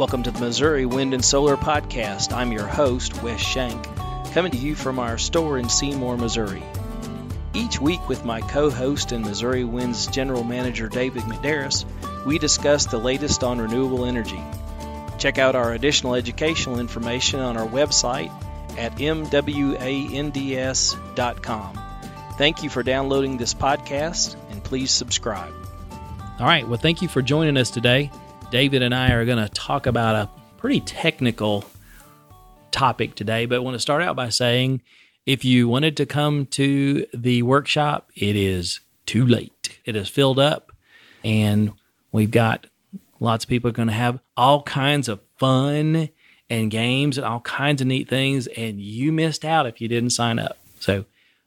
Welcome 0.00 0.22
to 0.22 0.30
the 0.30 0.40
Missouri 0.40 0.86
Wind 0.86 1.12
and 1.12 1.22
Solar 1.22 1.58
Podcast. 1.58 2.32
I'm 2.32 2.52
your 2.52 2.66
host, 2.66 3.22
Wes 3.22 3.38
Shank, 3.38 3.86
coming 4.32 4.50
to 4.50 4.56
you 4.56 4.74
from 4.74 4.98
our 4.98 5.18
store 5.18 5.58
in 5.58 5.68
Seymour, 5.68 6.16
Missouri. 6.16 6.62
Each 7.52 7.78
week, 7.78 8.08
with 8.08 8.24
my 8.24 8.40
co 8.40 8.70
host 8.70 9.12
and 9.12 9.22
Missouri 9.22 9.62
Wind's 9.64 10.06
General 10.06 10.42
Manager 10.42 10.88
David 10.88 11.24
McDarris, 11.24 11.84
we 12.24 12.38
discuss 12.38 12.86
the 12.86 12.96
latest 12.96 13.44
on 13.44 13.60
renewable 13.60 14.06
energy. 14.06 14.42
Check 15.18 15.36
out 15.36 15.54
our 15.54 15.74
additional 15.74 16.14
educational 16.14 16.80
information 16.80 17.40
on 17.40 17.58
our 17.58 17.68
website 17.68 18.32
at 18.78 18.96
mwands.com. 18.96 19.60
Thank 22.38 22.62
you 22.62 22.70
for 22.70 22.82
downloading 22.82 23.36
this 23.36 23.52
podcast 23.52 24.34
and 24.50 24.64
please 24.64 24.90
subscribe. 24.92 25.52
All 26.38 26.46
right, 26.46 26.66
well, 26.66 26.80
thank 26.80 27.02
you 27.02 27.08
for 27.08 27.20
joining 27.20 27.58
us 27.58 27.68
today. 27.68 28.10
David 28.50 28.82
and 28.82 28.92
I 28.92 29.12
are 29.12 29.24
going 29.24 29.38
to 29.38 29.48
talk 29.48 29.86
about 29.86 30.16
a 30.16 30.28
pretty 30.58 30.80
technical 30.80 31.64
topic 32.72 33.14
today, 33.14 33.46
but 33.46 33.54
I 33.54 33.58
want 33.60 33.76
to 33.76 33.80
start 33.80 34.02
out 34.02 34.16
by 34.16 34.28
saying 34.28 34.82
if 35.24 35.44
you 35.44 35.68
wanted 35.68 35.96
to 35.98 36.06
come 36.06 36.46
to 36.46 37.06
the 37.14 37.42
workshop, 37.42 38.10
it 38.16 38.34
is 38.34 38.80
too 39.06 39.24
late. 39.24 39.78
It 39.84 39.94
is 39.94 40.08
filled 40.08 40.40
up, 40.40 40.72
and 41.22 41.72
we've 42.10 42.32
got 42.32 42.66
lots 43.20 43.44
of 43.44 43.48
people 43.48 43.70
going 43.70 43.86
to 43.86 43.94
have 43.94 44.18
all 44.36 44.64
kinds 44.64 45.08
of 45.08 45.20
fun 45.38 46.08
and 46.48 46.72
games 46.72 47.18
and 47.18 47.24
all 47.24 47.40
kinds 47.40 47.80
of 47.80 47.86
neat 47.86 48.08
things, 48.08 48.48
and 48.48 48.80
you 48.80 49.12
missed 49.12 49.44
out 49.44 49.66
if 49.66 49.80
you 49.80 49.86
didn't 49.86 50.10
sign 50.10 50.40
up. 50.40 50.58
So, 50.80 51.04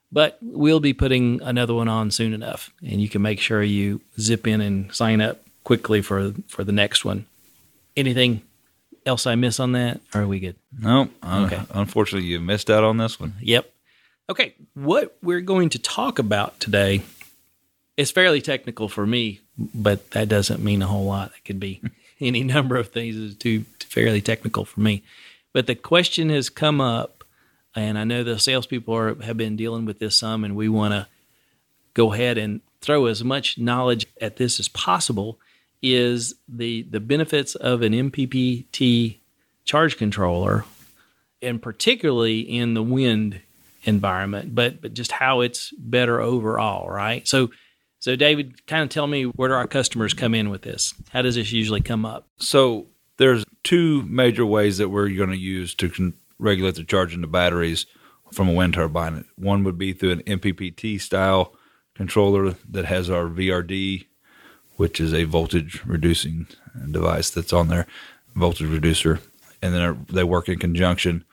but 0.09 0.37
we'll 0.41 0.79
be 0.79 0.93
putting 0.93 1.41
another 1.41 1.73
one 1.73 1.89
on 1.89 2.11
soon 2.11 2.33
enough, 2.33 2.71
and 2.81 3.01
you 3.01 3.09
can 3.09 3.21
make 3.21 3.41
sure 3.41 3.61
you 3.61 3.99
zip 4.17 4.47
in 4.47 4.61
and 4.61 4.93
sign 4.95 5.19
up 5.19 5.42
quickly 5.63 6.01
for 6.01 6.33
for 6.47 6.63
the 6.63 6.71
next 6.71 7.05
one. 7.05 7.25
Anything 7.95 8.41
else 9.05 9.27
I 9.27 9.35
miss 9.35 9.59
on 9.59 9.73
that? 9.73 10.01
Are 10.13 10.27
we 10.27 10.39
good? 10.39 10.55
No. 10.77 11.09
Okay. 11.23 11.61
unfortunately, 11.71 12.27
you 12.27 12.39
missed 12.39 12.69
out 12.69 12.83
on 12.83 12.97
this 12.97 13.19
one. 13.19 13.35
Yep. 13.41 13.71
Okay. 14.29 14.55
What 14.73 15.17
we're 15.21 15.41
going 15.41 15.69
to 15.69 15.79
talk 15.79 16.19
about 16.19 16.59
today 16.59 17.03
is 17.97 18.11
fairly 18.11 18.41
technical 18.41 18.89
for 18.89 19.05
me, 19.05 19.41
but 19.57 20.11
that 20.11 20.29
doesn't 20.29 20.63
mean 20.63 20.81
a 20.81 20.87
whole 20.87 21.05
lot. 21.05 21.31
It 21.37 21.45
could 21.45 21.59
be 21.59 21.81
any 22.19 22.43
number 22.43 22.75
of 22.75 22.89
things 22.89 23.15
is 23.15 23.35
too, 23.35 23.65
too 23.79 23.87
fairly 23.87 24.21
technical 24.21 24.65
for 24.65 24.79
me. 24.79 25.03
But 25.51 25.67
the 25.67 25.75
question 25.75 26.29
has 26.29 26.49
come 26.49 26.81
up, 26.81 27.23
and 27.75 27.97
I 27.97 28.03
know 28.03 28.23
the 28.23 28.39
salespeople 28.39 28.95
are, 28.95 29.15
have 29.21 29.37
been 29.37 29.55
dealing 29.55 29.85
with 29.85 29.99
this 29.99 30.17
some, 30.17 30.43
and 30.43 30.55
we 30.55 30.69
want 30.69 30.93
to 30.93 31.07
go 31.93 32.13
ahead 32.13 32.37
and 32.39 32.61
throw 32.81 33.05
as 33.05 33.23
much 33.23 33.57
knowledge 33.57 34.07
at 34.19 34.37
this 34.37 34.59
as 34.59 34.67
possible 34.67 35.39
is 35.83 36.33
the 36.47 36.83
the 36.83 36.99
benefits 37.01 37.53
of 37.55 37.81
an 37.83 37.93
MPPT 37.93 39.17
charge 39.65 39.97
controller, 39.97 40.65
and 41.41 41.61
particularly 41.61 42.39
in 42.39 42.73
the 42.73 42.81
wind 42.81 43.41
environment, 43.83 44.55
but 44.55 44.81
but 44.81 44.93
just 44.93 45.11
how 45.11 45.41
it's 45.41 45.71
better 45.77 46.21
overall, 46.21 46.89
right? 46.89 47.27
So 47.27 47.51
so 47.99 48.15
David, 48.15 48.65
kind 48.65 48.81
of 48.81 48.89
tell 48.89 49.07
me 49.07 49.25
where 49.25 49.49
do 49.49 49.55
our 49.55 49.67
customers 49.67 50.13
come 50.13 50.33
in 50.33 50.49
with 50.49 50.63
this? 50.63 50.93
How 51.11 51.21
does 51.21 51.35
this 51.35 51.51
usually 51.51 51.81
come 51.81 52.05
up? 52.05 52.27
So 52.37 52.87
there's 53.17 53.45
two 53.63 54.03
major 54.03 54.45
ways 54.45 54.77
that 54.77 54.89
we're 54.89 55.09
going 55.09 55.29
to 55.29 55.37
use 55.37 55.75
to 55.75 55.89
con- 55.89 56.13
regulate 56.39 56.75
the 56.75 56.83
charging 56.83 57.21
the 57.21 57.27
batteries 57.27 57.85
from 58.31 58.49
a 58.49 58.53
wind 58.53 58.73
turbine. 58.73 59.25
One 59.35 59.63
would 59.63 59.77
be 59.77 59.93
through 59.93 60.11
an 60.11 60.23
MPPT 60.23 60.99
style 60.99 61.53
controller 61.93 62.55
that 62.69 62.85
has 62.85 63.09
our 63.09 63.25
VRD 63.25 64.05
which 64.77 64.99
is 64.99 65.13
a 65.13 65.23
voltage 65.23 65.81
reducing 65.85 66.47
device 66.91 67.29
that's 67.29 67.53
on 67.53 67.67
there, 67.67 67.87
voltage 68.35 68.67
reducer, 68.67 69.19
and 69.61 69.73
then 69.73 70.05
they 70.09 70.23
work 70.23 70.49
in 70.49 70.59
conjunction 70.59 71.23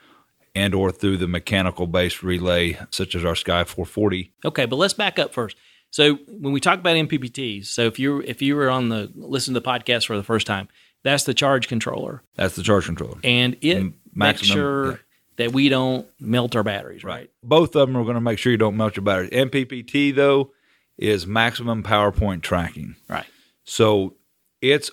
and 0.54 0.74
or 0.74 0.90
through 0.90 1.16
the 1.16 1.28
mechanical 1.28 1.86
based 1.86 2.22
relay 2.22 2.78
such 2.90 3.14
as 3.14 3.24
our 3.24 3.34
Sky 3.34 3.64
440. 3.64 4.32
Okay, 4.44 4.66
but 4.66 4.76
let's 4.76 4.94
back 4.94 5.18
up 5.18 5.32
first. 5.32 5.56
So 5.90 6.16
when 6.28 6.52
we 6.52 6.60
talk 6.60 6.78
about 6.78 6.96
MPPTs, 6.96 7.66
so 7.66 7.82
if 7.82 7.98
you 7.98 8.20
if 8.20 8.42
you 8.42 8.56
were 8.56 8.70
on 8.70 8.88
the 8.88 9.10
listen 9.14 9.54
to 9.54 9.60
the 9.60 9.66
podcast 9.66 10.06
for 10.06 10.16
the 10.16 10.22
first 10.22 10.46
time, 10.46 10.68
that's 11.02 11.24
the 11.24 11.34
charge 11.34 11.68
controller. 11.68 12.22
That's 12.36 12.56
the 12.56 12.62
charge 12.62 12.86
controller, 12.86 13.18
and 13.24 13.56
it 13.60 13.76
and 13.76 13.94
makes 14.14 14.42
sure 14.42 14.92
yeah. 14.92 14.96
that 15.36 15.52
we 15.52 15.68
don't 15.68 16.06
melt 16.20 16.54
our 16.54 16.62
batteries. 16.62 17.02
Right. 17.02 17.12
right. 17.12 17.30
Both 17.42 17.74
of 17.74 17.88
them 17.88 17.96
are 17.96 18.04
going 18.04 18.14
to 18.14 18.20
make 18.20 18.38
sure 18.38 18.52
you 18.52 18.58
don't 18.58 18.76
melt 18.76 18.96
your 18.96 19.04
batteries. 19.04 19.30
MPPT 19.30 20.14
though 20.14 20.52
is 21.00 21.26
maximum 21.26 21.82
power 21.82 22.12
point 22.12 22.44
tracking. 22.44 22.94
Right. 23.08 23.26
So 23.64 24.14
its 24.60 24.90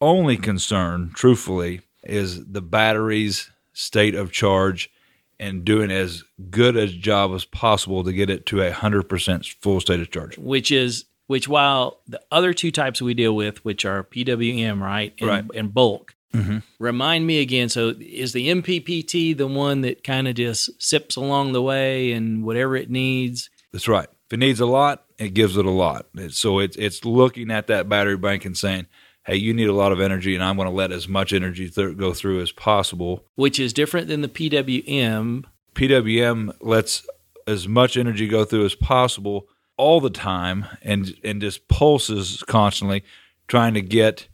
only 0.00 0.36
concern, 0.36 1.10
truthfully, 1.14 1.82
is 2.04 2.46
the 2.46 2.62
battery's 2.62 3.50
state 3.72 4.14
of 4.14 4.32
charge 4.32 4.90
and 5.38 5.64
doing 5.64 5.90
as 5.90 6.22
good 6.48 6.76
a 6.76 6.86
job 6.86 7.32
as 7.32 7.44
possible 7.44 8.04
to 8.04 8.12
get 8.12 8.30
it 8.30 8.46
to 8.46 8.62
a 8.62 8.72
hundred 8.72 9.08
percent 9.08 9.44
full 9.60 9.80
state 9.80 10.00
of 10.00 10.10
charge. 10.10 10.38
Which 10.38 10.70
is 10.70 11.04
which 11.26 11.48
while 11.48 12.00
the 12.06 12.20
other 12.30 12.54
two 12.54 12.70
types 12.70 13.02
we 13.02 13.12
deal 13.12 13.34
with, 13.34 13.64
which 13.64 13.84
are 13.84 14.04
PWM, 14.04 14.80
right, 14.80 15.12
and, 15.18 15.28
right. 15.28 15.44
and 15.54 15.74
bulk. 15.74 16.14
Mm-hmm. 16.32 16.58
Remind 16.78 17.26
me 17.26 17.40
again. 17.40 17.68
So, 17.68 17.94
is 17.98 18.32
the 18.32 18.48
MPPT 18.48 19.36
the 19.36 19.46
one 19.46 19.80
that 19.80 20.04
kind 20.04 20.28
of 20.28 20.34
just 20.34 20.82
sips 20.82 21.16
along 21.16 21.52
the 21.52 21.62
way 21.62 22.12
and 22.12 22.44
whatever 22.44 22.76
it 22.76 22.90
needs? 22.90 23.48
That's 23.72 23.88
right. 23.88 24.08
If 24.26 24.32
it 24.32 24.38
needs 24.38 24.60
a 24.60 24.66
lot, 24.66 25.04
it 25.18 25.34
gives 25.34 25.56
it 25.56 25.64
a 25.64 25.70
lot. 25.70 26.06
So 26.30 26.58
it's 26.58 26.76
it's 26.76 27.04
looking 27.04 27.50
at 27.50 27.68
that 27.68 27.88
battery 27.88 28.16
bank 28.16 28.44
and 28.44 28.56
saying, 28.56 28.86
"Hey, 29.24 29.36
you 29.36 29.54
need 29.54 29.68
a 29.68 29.72
lot 29.72 29.92
of 29.92 30.00
energy, 30.00 30.34
and 30.34 30.42
I'm 30.42 30.56
going 30.56 30.68
to 30.68 30.74
let 30.74 30.92
as 30.92 31.06
much 31.06 31.32
energy 31.32 31.68
th- 31.70 31.96
go 31.96 32.12
through 32.12 32.40
as 32.42 32.50
possible." 32.50 33.24
Which 33.36 33.60
is 33.60 33.72
different 33.72 34.08
than 34.08 34.22
the 34.22 34.28
PWM. 34.28 35.44
PWM 35.74 36.56
lets 36.60 37.06
as 37.46 37.68
much 37.68 37.96
energy 37.96 38.26
go 38.26 38.44
through 38.44 38.64
as 38.64 38.74
possible 38.74 39.48
all 39.76 40.00
the 40.00 40.10
time, 40.10 40.66
and 40.82 41.14
and 41.22 41.40
just 41.40 41.68
pulses 41.68 42.42
constantly, 42.46 43.04
trying 43.46 43.74
to 43.74 43.82
get. 43.82 44.28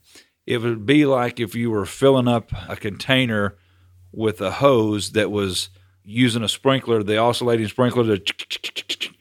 It 0.47 0.63
would 0.63 0.87
be 0.87 1.07
like 1.07 1.39
if 1.39 1.55
you 1.55 1.71
were 1.71 1.87
filling 1.87 2.27
up 2.29 2.51
a 2.69 2.77
container 2.77 3.57
with 4.11 4.41
a 4.41 4.53
hose 4.53 5.13
that 5.13 5.31
was 5.31 5.69
using 6.05 6.43
a 6.43 6.49
sprinkler, 6.49 7.03
the 7.03 7.17
oscillating 7.17 7.69
sprinkler 7.69 8.17
to 8.17 8.19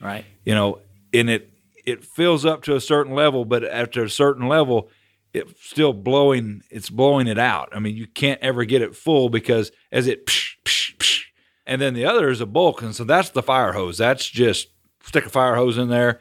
right. 0.01 0.25
You 0.45 0.55
know, 0.55 0.79
and 1.13 1.29
it 1.29 1.51
it 1.85 2.03
fills 2.03 2.45
up 2.45 2.63
to 2.63 2.75
a 2.75 2.81
certain 2.81 3.13
level, 3.13 3.45
but 3.45 3.63
after 3.63 4.03
a 4.03 4.09
certain 4.09 4.47
level, 4.47 4.89
it's 5.33 5.65
still 5.65 5.93
blowing. 5.93 6.63
It's 6.69 6.89
blowing 6.89 7.27
it 7.27 7.39
out. 7.39 7.69
I 7.73 7.79
mean, 7.79 7.95
you 7.95 8.07
can't 8.07 8.41
ever 8.41 8.65
get 8.65 8.81
it 8.81 8.95
full 8.95 9.29
because 9.29 9.71
as 9.91 10.07
it, 10.07 10.25
psh, 10.25 10.55
psh, 10.65 10.97
psh, 10.97 11.23
and 11.65 11.81
then 11.81 11.93
the 11.93 12.05
other 12.05 12.29
is 12.29 12.41
a 12.41 12.45
bulk, 12.45 12.81
and 12.81 12.95
so 12.95 13.03
that's 13.03 13.29
the 13.29 13.43
fire 13.43 13.73
hose. 13.73 13.97
That's 13.97 14.27
just 14.27 14.67
stick 15.03 15.25
a 15.25 15.29
fire 15.29 15.55
hose 15.55 15.77
in 15.77 15.89
there, 15.89 16.19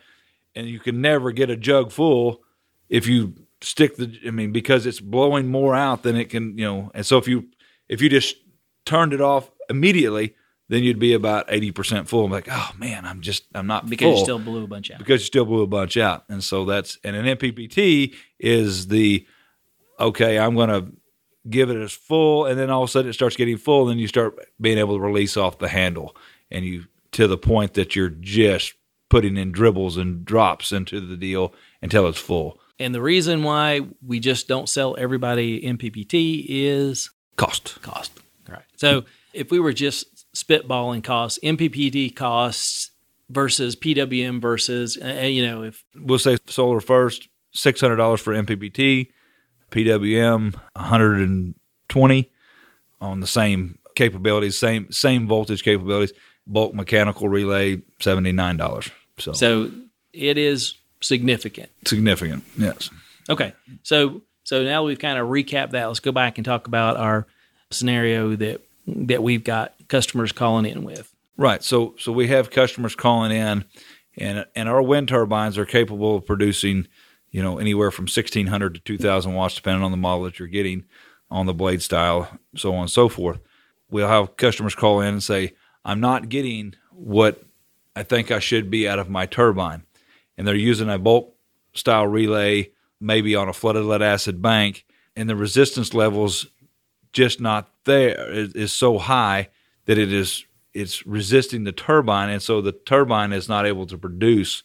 and 0.55 0.69
you 0.69 0.79
can 0.79 1.01
never 1.01 1.33
get 1.33 1.51
a 1.51 1.57
jug 1.57 1.91
full 1.91 2.43
if 2.89 3.07
you 3.07 3.35
stick 3.61 3.97
the. 3.97 4.19
I 4.27 4.31
mean, 4.31 4.53
because 4.53 4.87
it's 4.87 5.01
blowing 5.01 5.49
more 5.49 5.75
out 5.75 6.03
than 6.03 6.17
it 6.17 6.31
can. 6.31 6.57
You 6.57 6.65
know, 6.65 6.91
and 6.95 7.05
so 7.05 7.19
if 7.19 7.27
you 7.27 7.49
if 7.89 8.01
you 8.01 8.09
just 8.09 8.37
turned 8.85 9.13
it 9.13 9.21
off 9.21 9.51
immediately, 9.69 10.35
then 10.71 10.85
you'd 10.85 11.01
be 11.01 11.15
about 11.15 11.49
80% 11.49 12.07
full. 12.07 12.25
I'm 12.27 12.31
like, 12.31 12.47
oh 12.49 12.71
man, 12.79 13.05
I'm 13.05 13.23
just, 13.23 13.43
I'm 13.57 13.67
not 13.67 13.91
because 13.91 14.05
full. 14.05 14.19
you 14.19 14.25
still 14.25 14.39
blew 14.39 14.63
a 14.63 14.69
bunch 14.69 14.93
out. 14.93 14.99
Because 14.99 15.21
you 15.21 15.27
still 15.27 15.45
blew 15.45 15.63
a 15.63 15.67
bunch 15.67 15.97
out. 15.97 16.25
And 16.29 16.45
so 16.45 16.65
that's, 16.65 16.97
and 17.03 17.17
an 17.17 17.37
MPPT 17.37 18.15
is 18.39 18.87
the, 18.87 19.27
okay, 19.99 20.39
I'm 20.39 20.55
going 20.55 20.69
to 20.69 20.93
give 21.49 21.71
it 21.71 21.77
as 21.77 21.93
full. 21.93 22.47
And 22.47 22.57
then 22.57 22.71
all 22.71 22.85
of 22.85 22.89
a 22.89 22.93
sudden 22.93 23.11
it 23.11 23.15
starts 23.15 23.35
getting 23.35 23.57
full. 23.57 23.83
And 23.83 23.91
then 23.91 23.99
you 23.99 24.07
start 24.07 24.39
being 24.61 24.79
able 24.79 24.95
to 24.95 25.01
release 25.01 25.37
off 25.37 25.59
the 25.59 25.67
handle 25.67 26.15
and 26.53 26.65
you, 26.65 26.85
to 27.13 27.27
the 27.27 27.37
point 27.37 27.75
that 27.75 27.97
you're 27.97 28.09
just 28.09 28.75
putting 29.09 29.37
in 29.37 29.51
dribbles 29.51 29.97
and 29.97 30.25
drops 30.25 30.71
into 30.71 31.01
the 31.01 31.17
deal 31.17 31.53
until 31.83 32.07
it's 32.07 32.21
full. 32.21 32.61
And 32.79 32.95
the 32.95 33.03
reason 33.03 33.43
why 33.43 33.81
we 34.07 34.21
just 34.21 34.47
don't 34.47 34.69
sell 34.69 34.95
everybody 34.97 35.63
MPPT 35.63 36.47
is 36.49 37.11
cost. 37.35 37.83
Cost. 37.83 38.13
Right. 38.49 38.63
So 38.77 39.05
if 39.33 39.51
we 39.51 39.59
were 39.59 39.73
just 39.73 40.20
spitballing 40.35 41.03
costs, 41.03 41.39
MPPT 41.43 42.15
costs 42.15 42.91
versus 43.29 43.77
PWM 43.77 44.41
versus, 44.41 44.99
uh, 45.01 45.21
uh, 45.23 45.27
you 45.27 45.47
know, 45.47 45.63
if 45.63 45.85
we'll 45.97 46.19
say 46.19 46.37
solar 46.47 46.81
first, 46.81 47.29
six 47.53 47.81
hundred 47.81 47.97
dollars 47.97 48.21
for 48.21 48.33
MPPT, 48.35 49.09
PWM 49.71 50.55
one 50.55 50.85
hundred 50.85 51.21
and 51.21 51.55
twenty 51.89 52.31
on 53.01 53.21
the 53.21 53.27
same 53.27 53.79
capabilities, 53.95 54.59
same 54.59 54.91
same 54.91 55.27
voltage 55.27 55.63
capabilities. 55.63 56.13
Bulk 56.47 56.75
mechanical 56.75 57.29
relay 57.29 57.83
seventy 58.01 58.33
nine 58.33 58.57
dollars. 58.57 58.91
So 59.19 59.33
so 59.33 59.71
it 60.13 60.39
is 60.39 60.75
significant. 61.01 61.71
Significant, 61.87 62.45
yes. 62.59 62.91
Okay, 63.29 63.53
so 63.83 64.23
so 64.43 64.65
now 64.65 64.83
we've 64.83 64.99
kind 64.99 65.19
of 65.19 65.29
recapped 65.29 65.73
that. 65.73 65.87
Let's 65.87 66.01
go 66.01 66.13
back 66.13 66.39
and 66.39 66.45
talk 66.45 66.67
about 66.67 66.97
our 66.97 67.27
scenario 67.71 68.35
that 68.37 68.63
that 68.87 69.23
we've 69.23 69.45
got 69.45 69.75
customers 69.89 70.33
calling 70.33 70.67
in 70.67 70.85
with. 70.85 71.15
Right. 71.37 71.63
So 71.63 71.95
so 71.99 72.13
we 72.13 72.29
have 72.29 72.51
customers 72.51 72.95
calling 72.95 73.33
in, 73.33 73.65
and 74.17 74.47
and 74.55 74.69
our 74.69 74.83
wind 74.83 75.09
turbines 75.09 75.57
are 75.59 75.67
capable 75.67 76.17
of 76.17 76.27
producing, 76.27 76.89
you 77.31 77.43
know, 77.43 77.59
anywhere 77.59 77.91
from 77.91 78.09
sixteen 78.09 78.49
hundred 78.49 78.75
to 78.75 78.81
two 78.81 78.99
thousand 78.99 79.35
watts, 79.35 79.55
depending 79.55 79.83
on 79.83 79.91
the 79.91 79.97
model 79.97 80.25
that 80.25 80.39
you're 80.39 80.49
getting. 80.49 80.85
on 81.33 81.47
the 81.47 81.55
blade 81.55 81.81
style, 81.81 82.29
so 82.57 82.75
on 82.75 82.81
and 82.81 82.91
so 82.91 83.09
forth. 83.09 83.39
We'll 83.89 84.09
have 84.09 84.37
customers 84.37 84.75
call 84.75 85.01
in 85.01 85.15
and 85.15 85.23
say, 85.23 85.55
I'm 85.85 86.01
not 86.01 86.29
getting 86.29 86.75
what 86.91 87.45
I 87.95 88.03
think 88.03 88.33
I 88.33 88.41
should 88.41 88.69
be 88.69 88.89
out 88.89 88.99
of 88.99 89.09
my 89.09 89.27
turbine. 89.27 89.85
And 90.37 90.45
they're 90.45 90.57
using 90.57 90.91
a 90.91 90.99
bulk 90.99 91.33
style 91.73 92.09
relay, 92.09 92.73
maybe 93.01 93.37
on 93.37 93.49
a 93.49 93.53
flooded 93.53 93.85
lead 93.85 94.03
acid 94.03 94.43
bank, 94.43 94.85
and 95.15 95.29
the 95.29 95.37
resistance 95.37 95.95
levels 95.95 96.47
just 97.13 97.41
not 97.41 97.71
there 97.85 98.31
is, 98.31 98.53
is 98.55 98.73
so 98.73 98.99
high 98.99 99.49
that 99.87 99.99
it 99.99 100.13
is 100.13 100.45
it's 100.73 101.05
resisting 101.05 101.65
the 101.65 101.73
turbine, 101.73 102.31
and 102.31 102.43
so 102.43 102.61
the 102.61 102.73
turbine 102.73 103.33
is 103.33 103.49
not 103.49 103.67
able 103.67 103.87
to 103.87 103.99
produce 103.99 104.63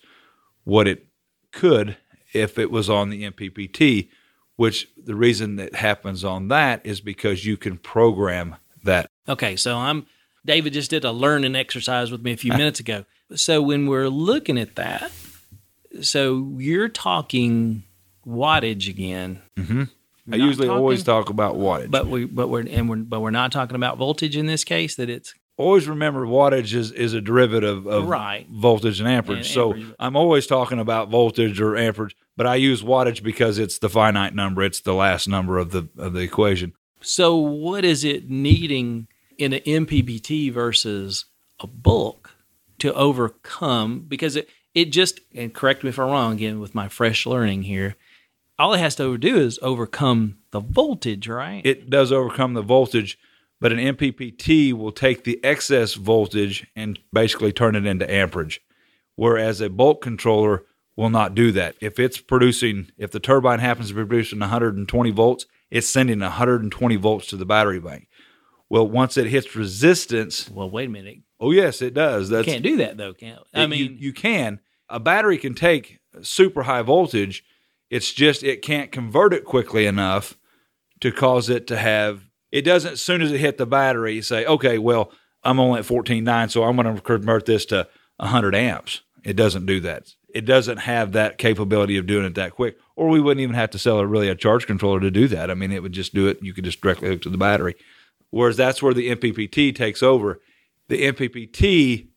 what 0.63 0.88
it 0.88 1.07
could 1.51 1.97
if 2.33 2.59
it 2.59 2.69
was 2.69 2.89
on 2.89 3.09
the 3.09 3.24
MPPT. 3.24 4.09
Which 4.56 4.88
the 4.95 5.15
reason 5.15 5.57
that 5.57 5.75
happens 5.75 6.24
on 6.24 6.47
that 6.47 6.86
is 6.86 7.01
because 7.01 7.45
you 7.45 7.57
can 7.57 7.77
program 7.77 8.56
that. 8.83 9.09
Okay, 9.27 9.57
so 9.57 9.77
I'm 9.77 10.06
David 10.45 10.74
just 10.74 10.92
did 10.92 11.03
a 11.03 11.12
learning 11.12 11.56
exercise 11.56 12.12
with 12.12 12.21
me 12.21 12.31
a 12.31 12.38
few 12.38 12.51
minutes 12.57 12.80
ago. 12.80 13.06
So 13.36 13.62
when 13.62 13.88
we're 13.88 14.07
looking 14.07 14.57
at 14.57 14.75
that, 14.75 15.12
so 16.01 16.53
you're 16.57 16.88
talking 16.88 17.83
wattage 18.25 18.89
again. 18.89 19.42
Mm-hmm. 19.57 19.83
I 20.31 20.38
usually 20.38 20.68
always 20.68 21.04
talk 21.04 21.30
about 21.30 21.56
wattage. 21.56 21.92
But 21.92 22.07
we 22.07 22.25
but 22.25 22.48
we're 22.50 22.66
and 22.68 22.89
we're 22.89 22.98
but 22.98 23.19
we're 23.22 23.31
not 23.31 23.51
talking 23.51 23.75
about 23.75 23.98
voltage 23.98 24.36
in 24.36 24.45
this 24.48 24.63
case. 24.63 24.95
That 24.95 25.10
it's 25.10 25.33
always 25.57 25.88
remember 25.88 26.25
wattage 26.25 26.74
is, 26.74 26.92
is 26.92 27.13
a 27.13 27.22
derivative 27.22 27.86
of 27.88 28.07
Right. 28.07 28.45
voltage 28.51 29.00
and 29.00 29.07
amperage. 29.07 29.38
And 29.38 29.45
so 29.45 29.74
amperage. 29.74 29.95
I'm 30.00 30.16
always 30.18 30.48
talking 30.48 30.80
about 30.80 31.10
voltage 31.10 31.62
or 31.62 31.77
amperage, 31.77 32.16
but 32.36 32.45
I 32.45 32.56
use 32.56 32.81
wattage 32.83 33.24
because 33.24 33.57
it's 33.60 33.80
the 33.80 33.88
finite 33.89 34.36
number. 34.36 34.63
It's 34.63 34.81
the 34.81 34.94
last 34.95 35.27
number 35.27 35.57
of 35.57 35.72
the 35.72 35.88
of 35.98 36.13
the 36.13 36.19
equation. 36.22 36.74
so. 37.01 37.36
What 37.38 37.86
is 37.86 38.04
it 38.04 38.30
needing 38.30 39.07
in 39.38 39.54
an 39.54 39.62
MPPT 39.62 40.51
versus 40.51 41.25
a 41.60 41.68
bulk 41.68 42.31
to 42.80 42.94
overcome? 42.94 44.06
Because 44.07 44.36
it 44.36 44.50
it 44.74 44.92
just 44.92 45.19
and 45.33 45.54
correct 45.54 45.83
me 45.83 45.89
if 45.89 46.00
I'm 46.00 46.10
wrong 46.10 46.33
again 46.33 46.60
with 46.60 46.75
my 46.75 46.88
fresh 46.89 47.25
learning 47.25 47.63
here. 47.63 47.95
All 48.57 48.74
it 48.74 48.80
has 48.80 48.96
to 48.96 49.18
do 49.18 49.38
is 49.38 49.60
overcome 49.62 50.38
the 50.52 50.62
voltage, 50.62 51.28
right? 51.28 51.66
It 51.66 51.90
does 51.90 52.12
overcome 52.12 52.54
the 52.54 52.62
voltage, 52.62 53.19
but 53.60 53.72
an 53.72 53.80
MPPT 53.80 54.72
will 54.74 54.92
take 54.92 55.24
the 55.24 55.44
excess 55.44 55.96
voltage 55.96 56.66
and 56.75 57.00
basically 57.12 57.52
turn 57.52 57.75
it 57.75 57.86
into 57.86 58.10
amperage. 58.12 58.62
Whereas 59.16 59.62
a 59.62 59.69
bulk 59.69 60.02
controller 60.02 60.63
will 60.96 61.10
not 61.10 61.36
do 61.36 61.52
that. 61.52 61.75
If 61.81 62.00
it's 62.00 62.19
producing, 62.19 62.92
if 62.98 63.12
the 63.12 63.19
turbine 63.19 63.60
happens 63.60 63.90
to 63.90 63.96
be 63.96 64.06
producing 64.06 64.40
120 64.40 65.12
volts, 65.12 65.46
it's 65.69 65.88
sending 65.88 66.19
120 66.19 66.96
volts 66.96 67.28
to 67.28 67.38
the 67.38 67.46
battery 67.46 67.80
bank. 67.80 68.07
Well, 68.69 68.88
once 68.88 69.18
it 69.18 69.28
hits 69.28 69.56
resistance, 69.56 70.50
well, 70.50 70.69
wait 70.69 70.88
a 70.88 70.92
minute. 70.92 71.19
oh 71.40 71.52
yes, 71.52 71.81
it 71.81 71.94
does. 71.94 72.30
That's 72.30 72.48
Can't 72.48 72.63
do 72.63 72.78
that 72.78 72.98
though, 72.98 73.13
can't? 73.13 73.42
I 73.54 73.68
mean, 73.68 73.80
you, 73.80 73.98
you 74.07 74.13
can. 74.13 74.60
A 74.90 75.00
battery 75.00 75.38
can 75.38 75.54
take 75.54 76.00
super 76.22 76.63
high 76.63 76.81
voltage. 76.81 77.44
It's 77.89 78.11
just 78.11 78.43
it 78.43 78.61
can't 78.61 78.91
convert 78.91 79.33
it 79.33 79.45
quickly 79.45 79.85
enough 79.85 80.37
to 81.01 81.11
cause 81.11 81.49
it 81.49 81.67
to 81.67 81.77
have. 81.77 82.25
It 82.51 82.61
doesn't. 82.61 82.93
As 82.93 83.01
soon 83.01 83.21
as 83.21 83.31
it 83.31 83.39
hit 83.39 83.57
the 83.57 83.65
battery, 83.65 84.21
say, 84.21 84.45
okay, 84.45 84.77
well, 84.77 85.11
I'm 85.43 85.59
only 85.59 85.79
at 85.79 85.85
14.9, 85.85 86.51
so 86.51 86.63
I'm 86.63 86.75
going 86.75 86.95
to 86.95 87.01
convert 87.01 87.45
this 87.45 87.65
to 87.67 87.87
100 88.17 88.55
amps. 88.55 89.01
It 89.23 89.35
doesn't 89.35 89.65
do 89.65 89.79
that. 89.81 90.13
It 90.33 90.45
doesn't 90.45 90.79
have 90.79 91.13
that 91.13 91.37
capability 91.37 91.97
of 91.97 92.07
doing 92.07 92.25
it 92.25 92.35
that 92.35 92.51
quick. 92.51 92.77
Or 92.95 93.09
we 93.09 93.21
wouldn't 93.21 93.41
even 93.41 93.55
have 93.55 93.69
to 93.71 93.79
sell 93.79 93.99
a 93.99 94.07
really 94.07 94.29
a 94.29 94.35
charge 94.35 94.67
controller 94.67 94.99
to 94.99 95.11
do 95.11 95.27
that. 95.29 95.49
I 95.49 95.53
mean, 95.53 95.71
it 95.71 95.81
would 95.81 95.93
just 95.93 96.13
do 96.13 96.27
it. 96.27 96.39
You 96.41 96.53
could 96.53 96.65
just 96.65 96.81
directly 96.81 97.09
hook 97.09 97.21
to 97.23 97.29
the 97.29 97.37
battery. 97.37 97.75
Whereas 98.31 98.57
that's 98.57 98.81
where 98.81 98.93
the 98.93 99.15
MPPT 99.15 99.75
takes 99.75 100.03
over. 100.03 100.41
The 100.87 101.11
MPPT 101.11 102.09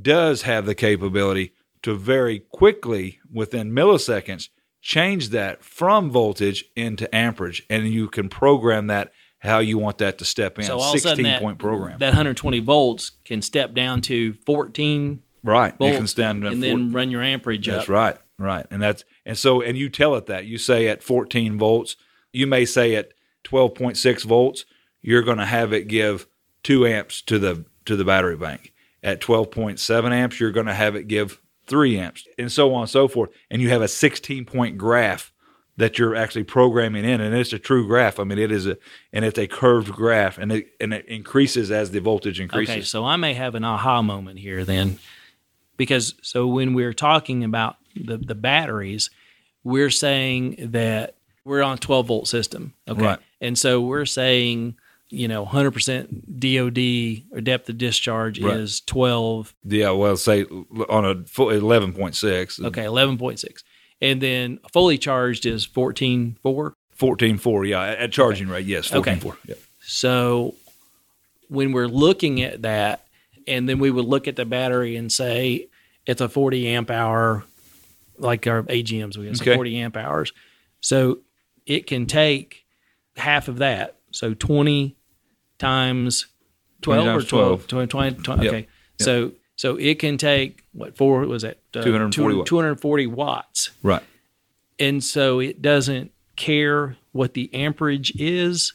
does 0.00 0.42
have 0.42 0.66
the 0.66 0.74
capability 0.74 1.52
to 1.82 1.96
very 1.96 2.40
quickly, 2.40 3.20
within 3.32 3.72
milliseconds, 3.72 4.48
change 4.82 5.30
that 5.30 5.64
from 5.64 6.10
voltage 6.10 6.64
into 6.76 7.12
amperage, 7.14 7.64
and 7.70 7.88
you 7.88 8.08
can 8.08 8.28
program 8.28 8.88
that 8.88 9.12
how 9.38 9.60
you 9.60 9.78
want 9.78 9.98
that 9.98 10.18
to 10.18 10.24
step 10.24 10.58
in. 10.58 10.64
so 10.64 10.78
all 10.78 10.90
of 10.90 10.94
a 10.94 10.98
sudden 10.98 11.24
that, 11.24 11.40
point 11.40 11.58
program, 11.58 11.98
that 11.98 12.08
120 12.08 12.60
volts 12.60 13.12
can 13.24 13.40
step 13.40 13.74
down 13.74 14.00
to 14.02 14.34
14 14.46 15.22
right? 15.42 15.74
you 15.80 15.96
can 15.96 16.06
stand 16.06 16.44
and 16.44 16.62
then 16.62 16.92
run 16.92 17.10
your 17.10 17.22
amperage 17.22 17.66
That's 17.66 17.84
up. 17.84 17.88
right, 17.88 18.18
right, 18.38 18.66
and 18.70 18.82
that's 18.82 19.04
and 19.24 19.38
so 19.38 19.62
and 19.62 19.78
you 19.78 19.88
tell 19.88 20.16
it 20.16 20.26
that 20.26 20.44
you 20.44 20.58
say 20.58 20.88
at 20.88 21.02
14 21.02 21.58
volts, 21.58 21.96
you 22.32 22.46
may 22.46 22.64
say 22.64 22.94
at 22.96 23.12
12.6 23.44 24.24
volts, 24.24 24.64
you're 25.00 25.22
going 25.22 25.38
to 25.38 25.46
have 25.46 25.72
it 25.72 25.88
give 25.88 26.26
two 26.62 26.86
amps 26.86 27.22
to 27.22 27.38
the 27.38 27.64
to 27.84 27.96
the 27.96 28.04
battery 28.04 28.36
bank. 28.36 28.72
At 29.04 29.20
12.7 29.20 30.12
amps, 30.12 30.38
you're 30.38 30.52
going 30.52 30.66
to 30.66 30.74
have 30.74 30.94
it 30.94 31.08
give 31.08 31.40
three 31.72 31.98
amps, 31.98 32.28
and 32.38 32.52
so 32.52 32.74
on 32.74 32.82
and 32.82 32.90
so 32.90 33.08
forth. 33.08 33.30
And 33.50 33.62
you 33.62 33.70
have 33.70 33.80
a 33.80 33.88
16 33.88 34.44
point 34.44 34.76
graph 34.76 35.32
that 35.78 35.98
you're 35.98 36.14
actually 36.14 36.44
programming 36.44 37.02
in, 37.06 37.22
and 37.22 37.34
it's 37.34 37.54
a 37.54 37.58
true 37.58 37.86
graph. 37.86 38.20
I 38.20 38.24
mean, 38.24 38.38
it 38.38 38.52
is 38.52 38.66
a 38.66 38.76
and 39.10 39.24
it's 39.24 39.38
a 39.38 39.46
curved 39.46 39.90
graph, 39.90 40.36
and 40.36 40.52
it 40.52 40.66
and 40.78 40.92
it 40.92 41.06
increases 41.06 41.70
as 41.70 41.90
the 41.90 42.00
voltage 42.00 42.40
increases. 42.40 42.74
Okay, 42.74 42.82
so 42.82 43.06
I 43.06 43.16
may 43.16 43.32
have 43.32 43.54
an 43.54 43.64
aha 43.64 44.02
moment 44.02 44.38
here 44.38 44.66
then, 44.66 44.98
because 45.78 46.14
so 46.20 46.46
when 46.46 46.74
we're 46.74 46.92
talking 46.92 47.42
about 47.42 47.76
the 47.96 48.18
the 48.18 48.34
batteries, 48.34 49.08
we're 49.64 49.88
saying 49.90 50.56
that 50.72 51.16
we're 51.44 51.62
on 51.62 51.74
a 51.74 51.80
12 51.80 52.06
volt 52.06 52.28
system. 52.28 52.74
Okay, 52.86 53.02
Right. 53.02 53.18
and 53.40 53.58
so 53.58 53.80
we're 53.80 54.04
saying 54.06 54.76
you 55.12 55.28
know 55.28 55.44
100% 55.44 56.08
DOD 56.40 57.36
or 57.36 57.40
depth 57.42 57.68
of 57.68 57.76
discharge 57.78 58.40
Right. 58.40 58.56
is 58.56 58.80
12. 58.80 59.54
Yeah, 59.64 59.90
well, 59.90 60.16
say 60.16 60.44
on 60.44 61.04
a 61.04 61.22
full 61.26 61.48
11.6. 61.48 62.64
Okay, 62.64 62.84
11.6, 62.84 63.62
and 64.00 64.20
then 64.22 64.58
fully 64.72 64.96
charged 64.98 65.44
is 65.46 65.66
14.4. 65.66 66.72
14.4, 66.98 67.68
yeah, 67.68 67.82
at- 67.82 68.12
charging 68.12 68.48
rate, 68.48 68.66
yes, 68.66 68.92
Okay. 68.92 69.14
14.4. 69.16 69.36
Yeah. 69.48 69.54
So 69.80 70.54
when 71.48 71.72
we're 71.72 71.88
looking 71.88 72.40
at 72.42 72.62
that, 72.62 73.04
and 73.46 73.68
then 73.68 73.78
we 73.80 73.90
would 73.90 74.04
look 74.06 74.28
at 74.28 74.36
the 74.36 74.44
battery 74.44 74.96
and 74.96 75.10
say 75.12 75.68
it's 76.06 76.20
a 76.20 76.28
40 76.28 76.68
amp 76.68 76.90
hour, 76.90 77.44
like 78.18 78.46
our 78.46 78.62
AGMs, 78.62 79.16
we 79.18 79.26
have 79.26 79.40
Okay. 79.40 79.54
40 79.54 79.76
amp 79.78 79.96
hours. 79.96 80.32
So 80.80 81.18
it 81.66 81.86
can 81.86 82.06
take 82.06 82.64
half 83.16 83.48
of 83.48 83.58
that. 83.58 83.96
So 84.12 84.32
20 84.34 84.94
times 85.62 86.26
12 86.82 87.04
times 87.04 87.24
or 87.24 87.28
12? 87.28 87.66
12. 87.68 87.68
20, 87.68 87.86
20, 87.86 88.22
20 88.22 88.44
Yep. 88.44 88.52
Okay. 88.52 88.68
So 88.98 89.32
so 89.56 89.76
it 89.76 89.98
can 89.98 90.18
take 90.18 90.64
what 90.72 90.96
four 90.96 91.26
was 91.26 91.42
that? 91.42 91.58
Uh, 91.74 91.82
240 91.82 92.36
watts. 92.36 92.48
240 92.48 93.06
watts 93.06 93.70
Right. 93.82 94.02
and 94.78 95.02
so 95.02 95.40
it 95.40 95.62
doesn't 95.62 96.10
care 96.36 96.96
what 97.12 97.34
the 97.34 97.52
amperage 97.54 98.12
is. 98.16 98.74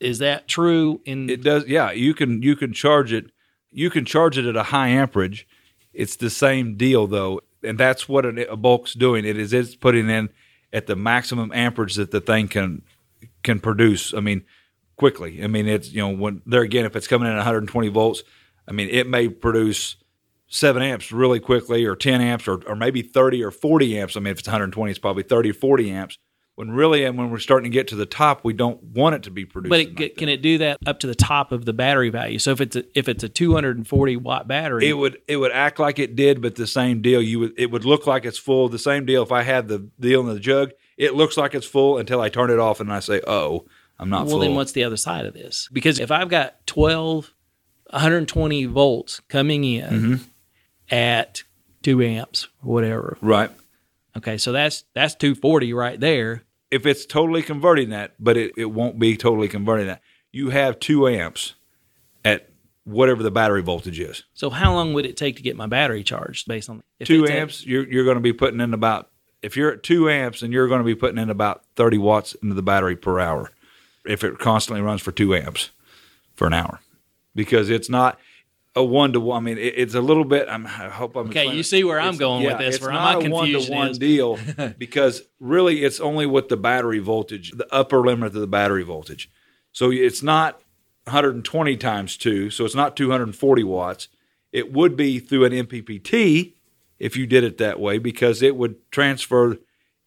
Is 0.00 0.18
that 0.18 0.46
true? 0.48 1.00
In 1.04 1.30
It 1.30 1.42
does, 1.42 1.66
yeah, 1.66 1.90
you 1.90 2.14
can 2.14 2.42
you 2.42 2.56
can 2.56 2.72
charge 2.72 3.12
it 3.12 3.30
you 3.74 3.90
can 3.90 4.04
charge 4.04 4.38
it 4.38 4.46
at 4.46 4.56
a 4.56 4.64
high 4.64 4.88
amperage. 4.88 5.46
It's 5.92 6.16
the 6.16 6.30
same 6.30 6.76
deal 6.76 7.06
though, 7.06 7.40
and 7.62 7.78
that's 7.78 8.08
what 8.08 8.24
a, 8.24 8.52
a 8.52 8.56
bulk's 8.56 8.94
doing. 8.94 9.24
It 9.24 9.36
is 9.36 9.52
it's 9.52 9.74
putting 9.74 10.08
in 10.08 10.28
at 10.72 10.86
the 10.86 10.96
maximum 10.96 11.52
amperage 11.52 11.94
that 11.96 12.10
the 12.10 12.20
thing 12.20 12.48
can 12.48 12.82
can 13.42 13.60
produce. 13.60 14.14
I 14.14 14.20
mean, 14.20 14.44
quickly. 14.96 15.42
I 15.42 15.46
mean, 15.46 15.68
it's 15.68 15.92
you 15.92 16.00
know 16.00 16.14
when 16.14 16.42
there 16.46 16.62
again, 16.62 16.84
if 16.84 16.96
it's 16.96 17.06
coming 17.06 17.26
in 17.26 17.32
at 17.32 17.38
120 17.38 17.88
volts, 17.88 18.22
I 18.68 18.72
mean 18.72 18.88
it 18.90 19.06
may 19.06 19.28
produce 19.28 19.96
seven 20.48 20.82
amps 20.82 21.10
really 21.10 21.40
quickly, 21.40 21.84
or 21.84 21.96
10 21.96 22.20
amps, 22.20 22.46
or 22.48 22.62
or 22.66 22.76
maybe 22.76 23.02
30 23.02 23.42
or 23.42 23.50
40 23.50 23.98
amps. 23.98 24.16
I 24.16 24.20
mean, 24.20 24.32
if 24.32 24.38
it's 24.38 24.48
120, 24.48 24.90
it's 24.90 24.98
probably 24.98 25.22
30 25.22 25.50
or 25.50 25.54
40 25.54 25.90
amps. 25.90 26.18
When 26.56 26.70
really, 26.70 27.02
and 27.02 27.18
when 27.18 27.30
we're 27.30 27.40
starting 27.40 27.68
to 27.68 27.74
get 27.74 27.88
to 27.88 27.96
the 27.96 28.06
top, 28.06 28.44
we 28.44 28.52
don't 28.52 28.80
want 28.80 29.16
it 29.16 29.24
to 29.24 29.32
be 29.32 29.44
produced. 29.44 29.70
but 29.70 29.80
it, 29.80 29.98
like 29.98 30.16
can 30.16 30.28
it 30.28 30.40
do 30.40 30.58
that 30.58 30.78
up 30.86 31.00
to 31.00 31.08
the 31.08 31.14
top 31.16 31.50
of 31.50 31.64
the 31.64 31.72
battery 31.72 32.10
value? 32.10 32.38
So 32.38 32.52
if 32.52 32.60
it's 32.60 32.76
a, 32.76 32.84
if 32.96 33.08
it's 33.08 33.24
a 33.24 33.28
240 33.28 34.16
watt 34.18 34.46
battery, 34.46 34.88
it 34.88 34.92
would 34.92 35.18
it 35.26 35.38
would 35.38 35.50
act 35.50 35.80
like 35.80 35.98
it 35.98 36.14
did, 36.14 36.40
but 36.40 36.54
the 36.54 36.68
same 36.68 37.02
deal. 37.02 37.20
You 37.20 37.40
would 37.40 37.54
it 37.58 37.72
would 37.72 37.84
look 37.84 38.06
like 38.06 38.24
it's 38.24 38.38
full. 38.38 38.68
The 38.68 38.78
same 38.78 39.04
deal. 39.04 39.24
If 39.24 39.32
I 39.32 39.42
had 39.42 39.66
the 39.66 39.90
deal 39.98 40.20
in 40.20 40.32
the 40.32 40.38
jug, 40.38 40.70
it 40.96 41.16
looks 41.16 41.36
like 41.36 41.56
it's 41.56 41.66
full 41.66 41.98
until 41.98 42.20
I 42.20 42.28
turn 42.28 42.50
it 42.50 42.60
off 42.60 42.78
and 42.78 42.92
I 42.92 43.00
say, 43.00 43.20
"Oh, 43.26 43.66
I'm 43.98 44.08
not 44.10 44.22
well 44.26 44.30
full." 44.36 44.40
then 44.40 44.54
what's 44.54 44.72
the 44.72 44.84
other 44.84 44.96
side 44.96 45.26
of 45.26 45.34
this? 45.34 45.68
Because 45.72 45.98
if 46.00 46.10
I've 46.10 46.28
got 46.28 46.66
12 46.66 47.32
120 47.90 48.64
volts 48.66 49.20
coming 49.28 49.64
in 49.64 49.84
Mm-hmm. 49.90 50.14
at 50.90 51.42
2 51.82 52.02
amps 52.02 52.48
whatever. 52.60 53.18
right? 53.20 53.50
Okay, 54.16 54.38
so 54.38 54.52
that's 54.52 54.84
that's 54.94 55.14
240 55.16 55.72
right 55.74 55.98
there. 55.98 56.42
If 56.70 56.86
it's 56.86 57.04
totally 57.06 57.42
converting 57.42 57.90
that, 57.90 58.14
but 58.18 58.36
it, 58.36 58.52
it 58.56 58.66
won't 58.66 58.98
be 58.98 59.16
totally 59.16 59.48
converting 59.48 59.86
that. 59.88 60.00
You 60.32 60.50
have 60.50 60.78
two 60.80 61.06
amps 61.08 61.54
at 62.24 62.48
whatever 62.84 63.22
the 63.22 63.30
battery 63.30 63.62
voltage 63.62 64.00
is. 64.00 64.24
So 64.34 64.50
how 64.50 64.72
long 64.74 64.92
would 64.94 65.04
it 65.06 65.16
take 65.16 65.36
to 65.36 65.42
get 65.42 65.56
my 65.56 65.66
battery 65.66 66.02
charged 66.02 66.48
based 66.48 66.68
on 66.70 66.82
two 67.04 67.22
it's 67.24 67.30
at- 67.30 67.36
amps, 67.38 67.66
you're 67.66 67.88
you're 67.88 68.04
going 68.04 68.16
to 68.16 68.20
be 68.22 68.32
putting 68.32 68.60
in 68.60 68.72
about 68.74 69.10
if 69.42 69.56
you're 69.56 69.72
at 69.72 69.82
two 69.82 70.08
amps 70.08 70.42
and 70.42 70.52
you're 70.52 70.68
going 70.68 70.80
to 70.80 70.84
be 70.84 70.94
putting 70.94 71.18
in 71.18 71.28
about 71.30 71.62
30 71.76 71.98
watts 71.98 72.34
into 72.42 72.54
the 72.54 72.62
battery 72.62 72.96
per 72.96 73.20
hour. 73.20 73.50
If 74.04 74.24
it 74.24 74.38
constantly 74.38 74.82
runs 74.82 75.00
for 75.00 75.12
two 75.12 75.34
amps 75.34 75.70
for 76.34 76.46
an 76.46 76.54
hour 76.54 76.80
because 77.34 77.70
it's 77.70 77.88
not 77.88 78.18
a 78.76 78.84
one 78.84 79.12
to 79.12 79.20
one. 79.20 79.42
I 79.42 79.44
mean, 79.44 79.58
it, 79.58 79.74
it's 79.76 79.94
a 79.94 80.00
little 80.00 80.24
bit. 80.24 80.48
I'm, 80.48 80.66
I 80.66 80.88
hope 80.88 81.16
I'm 81.16 81.28
Okay, 81.28 81.54
you 81.54 81.62
see 81.62 81.84
where 81.84 82.00
I'm 82.00 82.16
going 82.16 82.42
yeah, 82.42 82.50
with 82.50 82.58
this, 82.58 82.74
It's 82.76 82.84
where 82.84 82.92
not 82.92 83.20
my 83.20 83.26
a 83.26 83.30
one 83.30 83.48
to 83.48 83.70
one 83.70 83.92
deal 83.92 84.38
because 84.78 85.22
really 85.40 85.84
it's 85.84 86.00
only 86.00 86.26
with 86.26 86.48
the 86.48 86.56
battery 86.56 86.98
voltage, 86.98 87.52
the 87.52 87.72
upper 87.72 88.00
limit 88.00 88.28
of 88.28 88.32
the 88.34 88.46
battery 88.46 88.82
voltage. 88.82 89.30
So 89.72 89.90
it's 89.90 90.22
not 90.22 90.60
120 91.04 91.76
times 91.76 92.16
two, 92.16 92.50
so 92.50 92.64
it's 92.64 92.74
not 92.74 92.96
240 92.96 93.64
watts. 93.64 94.08
It 94.52 94.72
would 94.72 94.96
be 94.96 95.18
through 95.18 95.44
an 95.44 95.52
MPPT 95.52 96.54
if 96.98 97.16
you 97.16 97.26
did 97.26 97.44
it 97.44 97.58
that 97.58 97.80
way 97.80 97.98
because 97.98 98.42
it 98.42 98.56
would 98.56 98.90
transfer. 98.90 99.58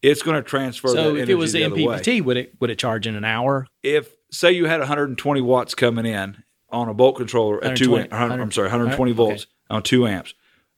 It's 0.02 0.22
going 0.22 0.36
to 0.36 0.42
transfer. 0.42 0.88
So 0.88 1.16
if 1.16 1.28
it 1.28 1.34
was 1.34 1.52
the 1.52 1.64
other 1.64 1.74
way 1.74 1.82
MPPT, 1.82 2.22
would 2.22 2.36
it 2.36 2.54
would 2.60 2.70
it 2.70 2.78
charge 2.78 3.06
in 3.06 3.14
an 3.16 3.24
hour? 3.24 3.66
if 3.82 4.14
say 4.30 4.52
you 4.52 4.66
had 4.66 4.78
120 4.80 5.40
watts 5.40 5.74
coming 5.74 6.04
in 6.06 6.42
on 6.70 6.88
a 6.88 6.92
volt 6.92 7.16
controller 7.16 7.62
at 7.64 7.76
two, 7.76 7.90
120, 7.90 8.34
am- 8.34 8.40
I'm 8.40 8.52
sorry, 8.52 8.66
120 8.66 9.10
okay. 9.10 9.16
volts 9.16 9.46
on 9.70 9.82
two 9.82 10.06
amps. 10.06 10.34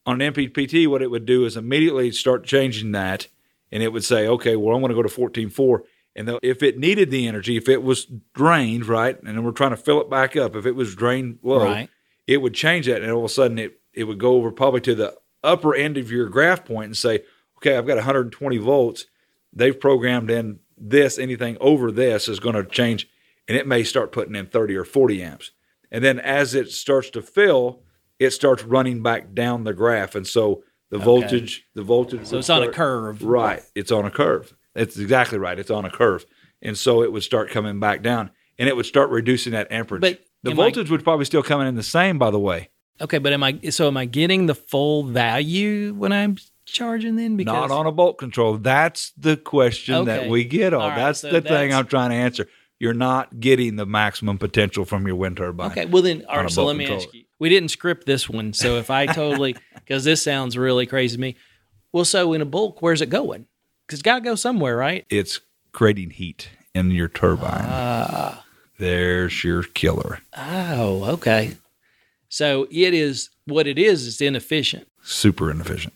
On 0.06 0.20
an 0.20 0.32
MPPT, 0.32 0.86
what 0.86 1.02
it 1.02 1.10
would 1.10 1.26
do 1.26 1.44
is 1.44 1.56
immediately 1.56 2.10
start 2.12 2.44
changing 2.44 2.92
that, 2.92 3.26
and 3.72 3.82
it 3.82 3.92
would 3.92 4.04
say, 4.04 4.26
okay, 4.28 4.54
well, 4.56 4.74
I'm 4.74 4.80
going 4.82 4.90
to 4.90 4.94
go 4.94 5.02
to 5.02 5.08
14.4. 5.08 5.80
And 6.16 6.28
the- 6.28 6.38
if 6.42 6.62
it 6.62 6.78
needed 6.78 7.10
the 7.10 7.26
energy, 7.28 7.56
if 7.56 7.68
it 7.68 7.82
was 7.82 8.06
drained, 8.34 8.86
right, 8.86 9.18
and 9.18 9.36
then 9.36 9.42
we're 9.44 9.50
trying 9.52 9.70
to 9.70 9.76
fill 9.76 10.00
it 10.00 10.08
back 10.08 10.36
up, 10.36 10.54
if 10.56 10.64
it 10.64 10.74
was 10.76 10.94
drained 10.94 11.40
low, 11.42 11.64
Right. 11.64 11.90
it 12.26 12.38
would 12.38 12.54
change 12.54 12.86
that, 12.86 13.02
and 13.02 13.10
all 13.10 13.18
of 13.18 13.24
a 13.24 13.28
sudden 13.28 13.58
it 13.58 13.80
it 13.92 14.04
would 14.04 14.18
go 14.20 14.34
over 14.34 14.52
probably 14.52 14.80
to 14.80 14.94
the 14.94 15.16
upper 15.42 15.74
end 15.74 15.98
of 15.98 16.12
your 16.12 16.28
graph 16.28 16.64
point 16.64 16.86
and 16.86 16.96
say, 16.96 17.24
okay, 17.56 17.76
I've 17.76 17.86
got 17.88 17.96
120 17.96 18.56
volts. 18.58 19.06
They've 19.52 19.78
programmed 19.78 20.30
in 20.30 20.60
this. 20.76 21.18
Anything 21.18 21.56
over 21.60 21.90
this 21.90 22.28
is 22.28 22.40
going 22.40 22.54
to 22.54 22.64
change, 22.64 23.08
and 23.48 23.56
it 23.56 23.66
may 23.66 23.82
start 23.82 24.12
putting 24.12 24.34
in 24.34 24.46
30 24.46 24.76
or 24.76 24.84
40 24.84 25.22
amps. 25.22 25.50
And 25.90 26.04
then 26.04 26.18
as 26.20 26.54
it 26.54 26.70
starts 26.70 27.10
to 27.10 27.22
fill, 27.22 27.82
it 28.18 28.30
starts 28.30 28.62
running 28.62 29.02
back 29.02 29.34
down 29.34 29.64
the 29.64 29.72
graph, 29.72 30.14
and 30.14 30.26
so 30.26 30.62
the 30.90 30.98
voltage, 30.98 31.64
the 31.74 31.82
voltage. 31.82 32.26
So 32.26 32.38
it's 32.38 32.50
on 32.50 32.62
a 32.62 32.70
curve. 32.70 33.22
Right. 33.22 33.62
It's 33.74 33.92
on 33.92 34.04
a 34.04 34.10
curve. 34.10 34.54
It's 34.74 34.98
exactly 34.98 35.38
right. 35.38 35.58
It's 35.58 35.70
on 35.70 35.84
a 35.84 35.90
curve. 35.90 36.26
And 36.62 36.76
so 36.76 37.02
it 37.02 37.12
would 37.12 37.22
start 37.22 37.50
coming 37.50 37.80
back 37.80 38.02
down 38.02 38.30
and 38.58 38.68
it 38.68 38.76
would 38.76 38.86
start 38.86 39.10
reducing 39.10 39.52
that 39.52 39.70
amperage. 39.72 40.00
But 40.00 40.20
the 40.42 40.50
am 40.50 40.60
I- 40.60 40.64
voltage 40.64 40.90
would 40.90 41.04
probably 41.04 41.24
still 41.24 41.42
come 41.42 41.60
in 41.60 41.74
the 41.76 41.82
same, 41.82 42.18
by 42.18 42.30
the 42.30 42.38
way. 42.38 42.70
Okay, 43.00 43.18
but 43.18 43.32
am 43.32 43.42
I 43.42 43.58
so 43.70 43.86
am 43.86 43.96
I 43.96 44.04
getting 44.04 44.44
the 44.44 44.54
full 44.54 45.04
value 45.04 45.94
when 45.94 46.12
I'm 46.12 46.36
charging 46.70 47.16
then? 47.16 47.36
Because 47.36 47.68
Not 47.68 47.70
on 47.70 47.86
a 47.86 47.92
bolt 47.92 48.18
control. 48.18 48.56
That's 48.58 49.12
the 49.16 49.36
question 49.36 49.94
Okay. 49.96 50.04
that 50.04 50.28
we 50.28 50.44
get 50.44 50.72
on. 50.74 50.90
Right, 50.90 50.96
that's 50.96 51.20
so 51.20 51.30
the 51.30 51.40
thing 51.40 51.72
I'm 51.74 51.86
trying 51.86 52.10
to 52.10 52.16
answer. 52.16 52.48
You're 52.78 52.94
not 52.94 53.38
getting 53.40 53.76
the 53.76 53.84
maximum 53.84 54.38
potential 54.38 54.86
from 54.86 55.06
your 55.06 55.16
wind 55.16 55.36
turbine. 55.36 55.70
Okay, 55.72 55.84
well 55.84 56.02
then, 56.02 56.24
all 56.28 56.38
right. 56.38 56.50
So 56.50 56.64
let 56.64 56.76
me 56.76 56.86
controller. 56.86 57.04
ask 57.06 57.14
you. 57.14 57.24
We 57.38 57.48
didn't 57.50 57.68
script 57.70 58.06
this 58.06 58.28
one, 58.28 58.52
so 58.54 58.76
if 58.76 58.90
I 58.90 59.06
totally 59.06 59.54
because 59.74 60.04
this 60.04 60.22
sounds 60.22 60.56
really 60.56 60.86
crazy 60.86 61.16
to 61.16 61.20
me. 61.20 61.36
Well, 61.92 62.04
so 62.04 62.32
in 62.32 62.40
a 62.40 62.46
bulk, 62.46 62.80
where's 62.80 63.02
it 63.02 63.10
going? 63.10 63.46
Because 63.86 63.98
it's 63.98 64.02
got 64.04 64.16
to 64.16 64.20
go 64.22 64.34
somewhere, 64.34 64.76
right? 64.76 65.04
It's 65.10 65.40
creating 65.72 66.10
heat 66.10 66.48
in 66.74 66.90
your 66.90 67.08
turbine. 67.08 67.66
Ah. 67.68 68.44
There's 68.78 69.44
your 69.44 69.62
killer. 69.64 70.20
Oh, 70.36 71.04
okay. 71.14 71.56
So 72.28 72.66
it 72.70 72.94
is 72.94 73.28
what 73.44 73.66
it 73.66 73.78
is. 73.78 74.06
It's 74.06 74.20
inefficient. 74.20 74.86
Super 75.02 75.50
inefficient. 75.50 75.92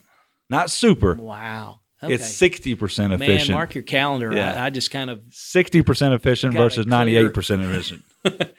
Not 0.54 0.70
super. 0.70 1.14
Wow. 1.14 1.80
Okay. 2.02 2.14
It's 2.14 2.25
60% 2.38 2.99
Man, 2.99 3.12
efficient. 3.23 3.54
mark 3.56 3.75
your 3.75 3.84
calendar. 3.84 4.32
Yeah. 4.34 4.62
I, 4.62 4.66
I 4.66 4.70
just 4.70 4.90
kind 4.90 5.08
of 5.08 5.23
sixty 5.30 5.82
percent 5.82 6.12
efficient 6.12 6.54
versus 6.54 6.87
ninety 6.87 7.16
eight 7.16 7.32
percent 7.32 7.62
efficient. 7.62 8.02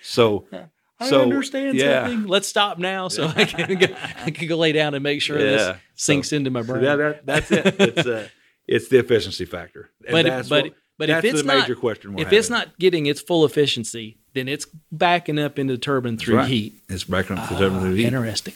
So, 0.02 0.48
I 1.00 1.10
so 1.10 1.22
understand 1.22 1.78
yeah. 1.78 2.08
something. 2.08 2.28
Let's 2.28 2.48
stop 2.48 2.80
now 2.80 3.08
so 3.08 3.28
I 3.28 3.46
can 3.46 3.78
go, 3.78 3.88
I 4.24 4.32
can 4.32 4.48
go 4.48 4.56
lay 4.58 4.72
down 4.72 4.94
and 4.96 5.04
make 5.04 5.22
sure 5.22 5.38
Yeah. 5.38 5.46
this 5.46 5.78
sinks 5.96 6.34
into 6.34 6.50
my 6.50 6.64
brain. 6.64 6.84
Yeah, 6.84 6.96
that, 6.96 7.26
that's 7.26 7.52
it. 7.52 7.76
It's 7.80 8.08
uh, 8.08 8.28
it's 8.68 8.88
the 8.88 8.98
efficiency 9.00 9.46
factor. 9.46 9.92
And 10.08 10.12
but 10.14 10.26
that's 10.26 10.50
but 10.50 10.64
what- 10.66 10.74
but 10.98 11.10
if 11.10 11.26
it's 11.26 11.44
not, 11.44 11.70
if 11.70 12.32
it's 12.32 12.50
not 12.50 12.80
getting 12.80 13.06
its 13.06 13.20
full 13.22 13.44
efficiency, 13.44 14.18
then 14.34 14.48
it's 14.48 14.66
backing 14.94 15.38
up 15.38 15.60
into 15.60 15.74
the 15.74 15.78
turbine 15.78 16.18
through 16.18 16.38
right. 16.38 16.48
heat. 16.48 16.82
it's 16.88 17.04
backing 17.04 17.38
up 17.38 17.50
the 17.50 17.58
turbine 17.58 17.82
through 17.82 17.96
heat. 17.96 18.06
Interesting. 18.06 18.54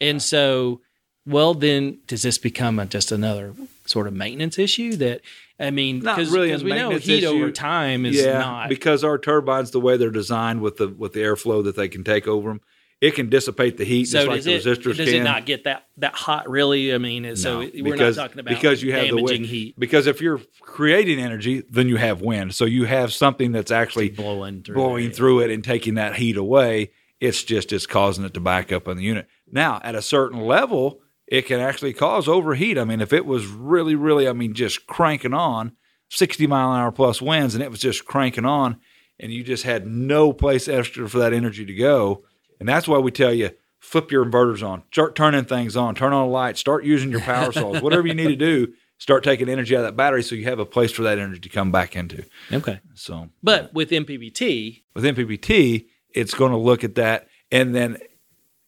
And 0.00 0.22
so, 0.22 0.80
well, 1.26 1.54
then 1.54 1.98
does 2.06 2.22
this 2.22 2.38
become 2.38 2.78
a, 2.78 2.86
just 2.86 3.12
another 3.12 3.54
sort 3.86 4.06
of 4.06 4.14
maintenance 4.14 4.58
issue? 4.58 4.96
That 4.96 5.20
I 5.58 5.70
mean, 5.70 6.00
because 6.00 6.30
really 6.30 6.54
we 6.56 6.70
know 6.70 6.90
heat 6.90 7.24
over 7.24 7.50
time 7.50 8.04
is 8.04 8.16
yeah, 8.16 8.38
not. 8.38 8.68
because 8.68 9.04
our 9.04 9.18
turbines, 9.18 9.70
the 9.70 9.80
way 9.80 9.96
they're 9.96 10.10
designed 10.10 10.60
with 10.60 10.78
the 10.78 10.88
with 10.88 11.12
the 11.12 11.20
airflow 11.20 11.62
that 11.64 11.76
they 11.76 11.88
can 11.88 12.02
take 12.02 12.26
over 12.26 12.48
them, 12.48 12.60
it 13.00 13.14
can 13.14 13.28
dissipate 13.28 13.76
the 13.76 13.84
heat 13.84 14.06
so 14.06 14.18
just 14.18 14.28
like 14.28 14.36
does 14.42 14.44
the 14.44 14.54
it 14.54 14.78
resistors 14.78 14.96
does 14.96 15.08
can. 15.08 15.20
it 15.20 15.24
not 15.24 15.46
get 15.46 15.64
that 15.64 15.86
that 15.98 16.14
hot? 16.14 16.50
Really? 16.50 16.92
I 16.92 16.98
mean, 16.98 17.36
so 17.36 17.58
we're 17.58 17.92
because, 17.92 18.16
not 18.16 18.22
talking 18.22 18.40
about 18.40 18.54
because 18.54 18.82
you 18.82 18.92
have 18.92 19.08
the 19.08 19.22
wind. 19.22 19.46
heat 19.46 19.78
Because 19.78 20.08
if 20.08 20.20
you're 20.20 20.40
creating 20.60 21.20
energy, 21.20 21.62
then 21.70 21.88
you 21.88 21.96
have 21.96 22.20
wind. 22.20 22.54
So 22.54 22.64
you 22.64 22.84
have 22.86 23.12
something 23.12 23.52
that's 23.52 23.70
actually 23.70 24.10
blowing 24.10 24.62
through. 24.62 24.74
blowing 24.74 25.06
it. 25.06 25.16
through 25.16 25.40
it 25.40 25.50
and 25.50 25.62
taking 25.62 25.94
that 25.94 26.16
heat 26.16 26.36
away. 26.36 26.90
It's 27.20 27.44
just 27.44 27.72
it's 27.72 27.86
causing 27.86 28.24
it 28.24 28.34
to 28.34 28.40
back 28.40 28.72
up 28.72 28.88
on 28.88 28.96
the 28.96 29.04
unit. 29.04 29.28
Now, 29.50 29.80
at 29.84 29.94
a 29.94 30.02
certain 30.02 30.40
level, 30.40 31.01
it 31.32 31.46
can 31.46 31.60
actually 31.60 31.94
cause 31.94 32.28
overheat. 32.28 32.76
I 32.76 32.84
mean, 32.84 33.00
if 33.00 33.10
it 33.10 33.24
was 33.24 33.46
really, 33.46 33.94
really, 33.94 34.28
I 34.28 34.34
mean, 34.34 34.52
just 34.52 34.86
cranking 34.86 35.32
on 35.32 35.72
60 36.10 36.46
mile 36.46 36.74
an 36.74 36.80
hour 36.80 36.92
plus 36.92 37.22
winds 37.22 37.54
and 37.54 37.64
it 37.64 37.70
was 37.70 37.80
just 37.80 38.04
cranking 38.04 38.44
on 38.44 38.78
and 39.18 39.32
you 39.32 39.42
just 39.42 39.62
had 39.62 39.86
no 39.86 40.34
place 40.34 40.68
extra 40.68 41.08
for 41.08 41.18
that 41.20 41.32
energy 41.32 41.64
to 41.64 41.72
go. 41.72 42.22
And 42.60 42.68
that's 42.68 42.86
why 42.86 42.98
we 42.98 43.10
tell 43.10 43.32
you 43.32 43.48
flip 43.78 44.12
your 44.12 44.26
inverters 44.26 44.62
on, 44.62 44.82
start 44.92 45.16
turning 45.16 45.46
things 45.46 45.74
on, 45.74 45.94
turn 45.94 46.12
on 46.12 46.28
lights, 46.28 46.60
start 46.60 46.84
using 46.84 47.10
your 47.10 47.22
power 47.22 47.50
saws, 47.52 47.80
whatever 47.80 48.06
you 48.06 48.14
need 48.14 48.28
to 48.28 48.36
do, 48.36 48.70
start 48.98 49.24
taking 49.24 49.48
energy 49.48 49.74
out 49.74 49.78
of 49.80 49.86
that 49.86 49.96
battery 49.96 50.22
so 50.22 50.34
you 50.34 50.44
have 50.44 50.58
a 50.58 50.66
place 50.66 50.92
for 50.92 51.00
that 51.00 51.18
energy 51.18 51.40
to 51.40 51.48
come 51.48 51.72
back 51.72 51.96
into. 51.96 52.26
Okay, 52.52 52.78
So 52.92 53.30
but 53.42 53.72
with 53.72 53.88
MPPT, 53.88 54.82
with 54.94 55.04
MPPT, 55.04 55.86
it's 56.10 56.34
going 56.34 56.52
to 56.52 56.58
look 56.58 56.84
at 56.84 56.96
that. 56.96 57.28
And 57.50 57.74
then 57.74 57.96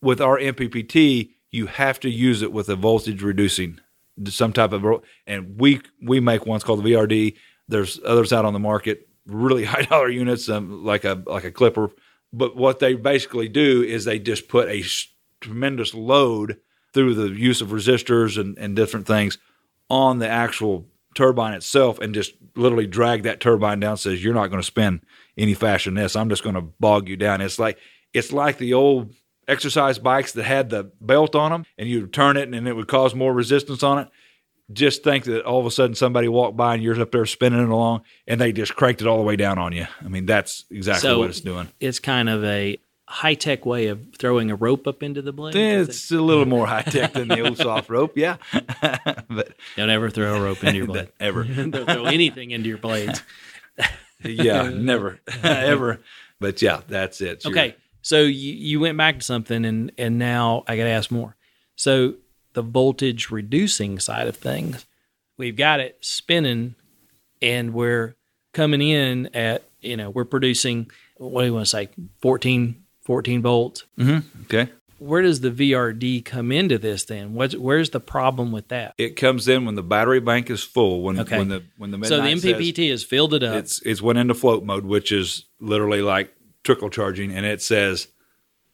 with 0.01 0.23
our 0.23 0.39
MPPT, 0.39 1.34
you 1.55 1.67
have 1.67 2.01
to 2.01 2.11
use 2.11 2.43
it 2.43 2.53
with 2.53 2.69
a 2.69 2.75
voltage 2.75 3.23
reducing 3.23 3.79
some 4.27 4.53
type 4.53 4.73
of, 4.73 4.85
and 5.25 5.59
we 5.61 5.81
we 6.03 6.19
make 6.19 6.47
ones 6.47 6.65
called 6.65 6.83
the 6.83 6.93
VRD. 6.93 7.37
There's 7.69 8.01
others 8.05 8.33
out 8.33 8.45
on 8.45 8.53
the 8.53 8.59
market, 8.59 9.09
really 9.25 9.65
high 9.73 9.83
dollar 9.83 10.09
units, 10.09 10.49
um, 10.49 10.85
like 10.85 11.05
a 11.05 11.23
like 11.27 11.45
a 11.45 11.53
Clipper. 11.53 11.91
But 12.33 12.57
what 12.57 12.81
they 12.81 12.95
basically 12.95 13.49
do 13.49 13.83
is 13.85 14.05
they 14.05 14.19
just 14.19 14.49
put 14.49 14.69
a 14.69 14.83
tremendous 15.41 15.95
load 15.95 16.59
through 16.93 17.15
the 17.15 17.29
use 17.29 17.61
of 17.61 17.69
resistors 17.69 18.41
and, 18.41 18.59
and 18.59 18.75
different 18.75 19.07
things 19.07 19.39
on 19.89 20.19
the 20.19 20.29
actual 20.29 20.87
turbine 21.15 21.55
itself 21.55 22.01
and 22.01 22.15
just 22.15 22.35
literally 22.57 22.89
drag 22.89 23.23
that 23.23 23.39
turbine 23.39 23.79
down 23.79 23.97
says 23.97 24.25
you're 24.25 24.35
not 24.35 24.49
going 24.49 24.61
to 24.61 24.67
spin 24.67 25.01
any 25.39 25.55
faster 25.55 25.89
than 25.89 25.95
this 25.95 26.17
i'm 26.17 26.29
just 26.29 26.43
going 26.43 26.57
to 26.57 26.61
bog 26.61 27.09
you 27.09 27.17
down 27.17 27.41
it's 27.41 27.59
like 27.59 27.79
it's 28.13 28.33
like 28.33 28.59
the 28.59 28.75
old 28.75 29.15
exercise 29.49 29.99
bikes 29.99 30.33
that 30.33 30.45
had 30.45 30.71
the 30.71 30.91
belt 31.01 31.35
on 31.35 31.51
them 31.53 31.67
and 31.79 31.89
you 31.89 32.03
would 32.03 32.13
turn 32.13 32.37
it 32.37 32.53
and 32.53 32.67
it 32.69 32.73
would 32.75 32.89
cause 32.89 33.15
more 33.15 33.33
resistance 33.33 33.83
on 33.83 33.99
it. 33.99 34.09
Just 34.73 35.05
think 35.05 35.25
that 35.25 35.45
all 35.45 35.61
of 35.61 35.67
a 35.67 35.71
sudden 35.71 35.95
somebody 35.95 36.27
walked 36.29 36.57
by 36.57 36.75
and 36.75 36.83
you're 36.83 36.99
up 37.01 37.13
there 37.13 37.27
spinning 37.27 37.63
it 37.63 37.69
along 37.69 38.03
and 38.27 38.41
they 38.41 38.51
just 38.53 38.75
cranked 38.75 39.03
it 39.03 39.07
all 39.07 39.19
the 39.19 39.23
way 39.23 39.37
down 39.37 39.59
on 39.59 39.73
you. 39.73 39.87
I 40.03 40.09
mean 40.09 40.25
that's 40.27 40.65
exactly 40.71 41.01
So- 41.09 41.19
what 41.19 41.29
it's 41.31 41.41
doing. 41.41 41.69
it's 41.81 41.99
kind 41.99 42.29
of 42.31 42.43
a 42.45 42.79
high 43.07 43.35
tech 43.35 43.67
way 43.67 43.89
of 43.89 44.01
throwing 44.19 44.51
a 44.51 44.57
rope 44.57 44.87
up 44.87 45.03
into 45.03 45.21
the 45.21 45.33
blade. 45.33 45.55
it's 45.55 46.11
a 46.11 46.15
little 46.21 46.47
more 46.47 46.67
high 46.67 46.81
tech 46.81 47.13
than 47.13 47.29
the 47.29 47.41
old 47.41 47.59
soft 47.59 47.91
rope 47.91 48.17
yeah. 48.17 48.37
But 49.29 49.53
Don't 49.77 49.91
ever 49.91 50.09
throw 50.09 50.35
a 50.37 50.41
rope 50.41 50.65
into 50.65 50.79
your 50.79 50.87
blade. 50.93 51.09
ever. 51.21 51.45
Don't 51.45 51.73
throw 51.73 52.07
anything 52.07 52.51
into 52.51 52.69
your 52.71 52.79
blades. 52.79 53.23
yeah 54.25 54.71
never. 54.71 55.21
Ever. 55.43 56.01
But 56.41 56.63
yeah 56.63 56.81
that's 56.89 57.21
it. 57.21 57.45
You're- 57.45 57.59
Okay, 57.59 57.77
so 58.05 58.21
you, 58.23 58.53
you 58.53 58.81
went 58.81 58.99
back 58.99 59.19
to 59.19 59.25
something, 59.25 59.65
and 59.65 59.91
and 59.99 60.19
now 60.19 60.63
I 60.69 60.77
got 60.77 60.85
to 60.85 60.91
ask 60.91 61.11
more. 61.11 61.37
So 61.75 62.15
the 62.53 62.63
voltage 62.63 63.31
reducing 63.31 63.99
side 63.99 64.29
of 64.29 64.37
things, 64.37 64.87
we've 65.39 65.57
got 65.57 65.81
it 65.81 65.97
spinning, 66.03 66.75
and 67.43 67.73
we're 67.75 68.15
coming 68.53 68.81
in 68.83 69.27
at 69.35 69.65
you 69.81 69.97
know 69.97 70.11
we're 70.11 70.25
producing 70.25 70.91
what 71.17 71.43
do 71.43 71.47
you 71.47 71.55
want 71.55 71.67
to 71.67 71.71
say 71.71 71.89
14, 72.21 72.83
14 73.03 73.43
volts. 73.43 73.85
Mm-hmm. 73.99 74.43
okay 74.45 74.71
Where 74.99 75.23
does 75.23 75.41
the 75.41 75.51
VRD 75.51 76.25
come 76.25 76.53
into 76.53 76.79
this 76.79 77.05
then? 77.05 77.35
What's 77.35 77.57
where's 77.57 77.91
the 77.91 78.01
problem 78.01 78.53
with 78.53 78.69
that? 78.69 78.95
it 78.99 79.17
comes 79.17 79.49
in 79.49 79.65
when 79.65 79.75
the 79.75 79.83
battery 79.83 80.21
bank 80.21 80.51
is 80.51 80.63
full. 80.63 81.03
When 81.03 81.19
Okay. 81.21 81.39
when 81.39 81.49
the 81.49 81.63
when 81.79 81.91
the 81.91 82.05
So 82.07 82.17
the 82.23 82.29
MPPT 82.29 82.91
has 82.91 83.03
filled 83.03 83.35
it 83.35 83.43
up. 83.43 83.57
it's 83.57 83.81
it's 83.83 84.01
went 84.03 84.19
into 84.19 84.35
float 84.35 84.65
mode, 84.65 84.85
which 84.85 85.11
is 85.13 85.45
literally 85.61 86.03
like 86.03 86.33
trickle 86.65 86.91
charging, 86.91 87.33
and 87.33 87.47
it 87.47 87.63
says 87.63 88.09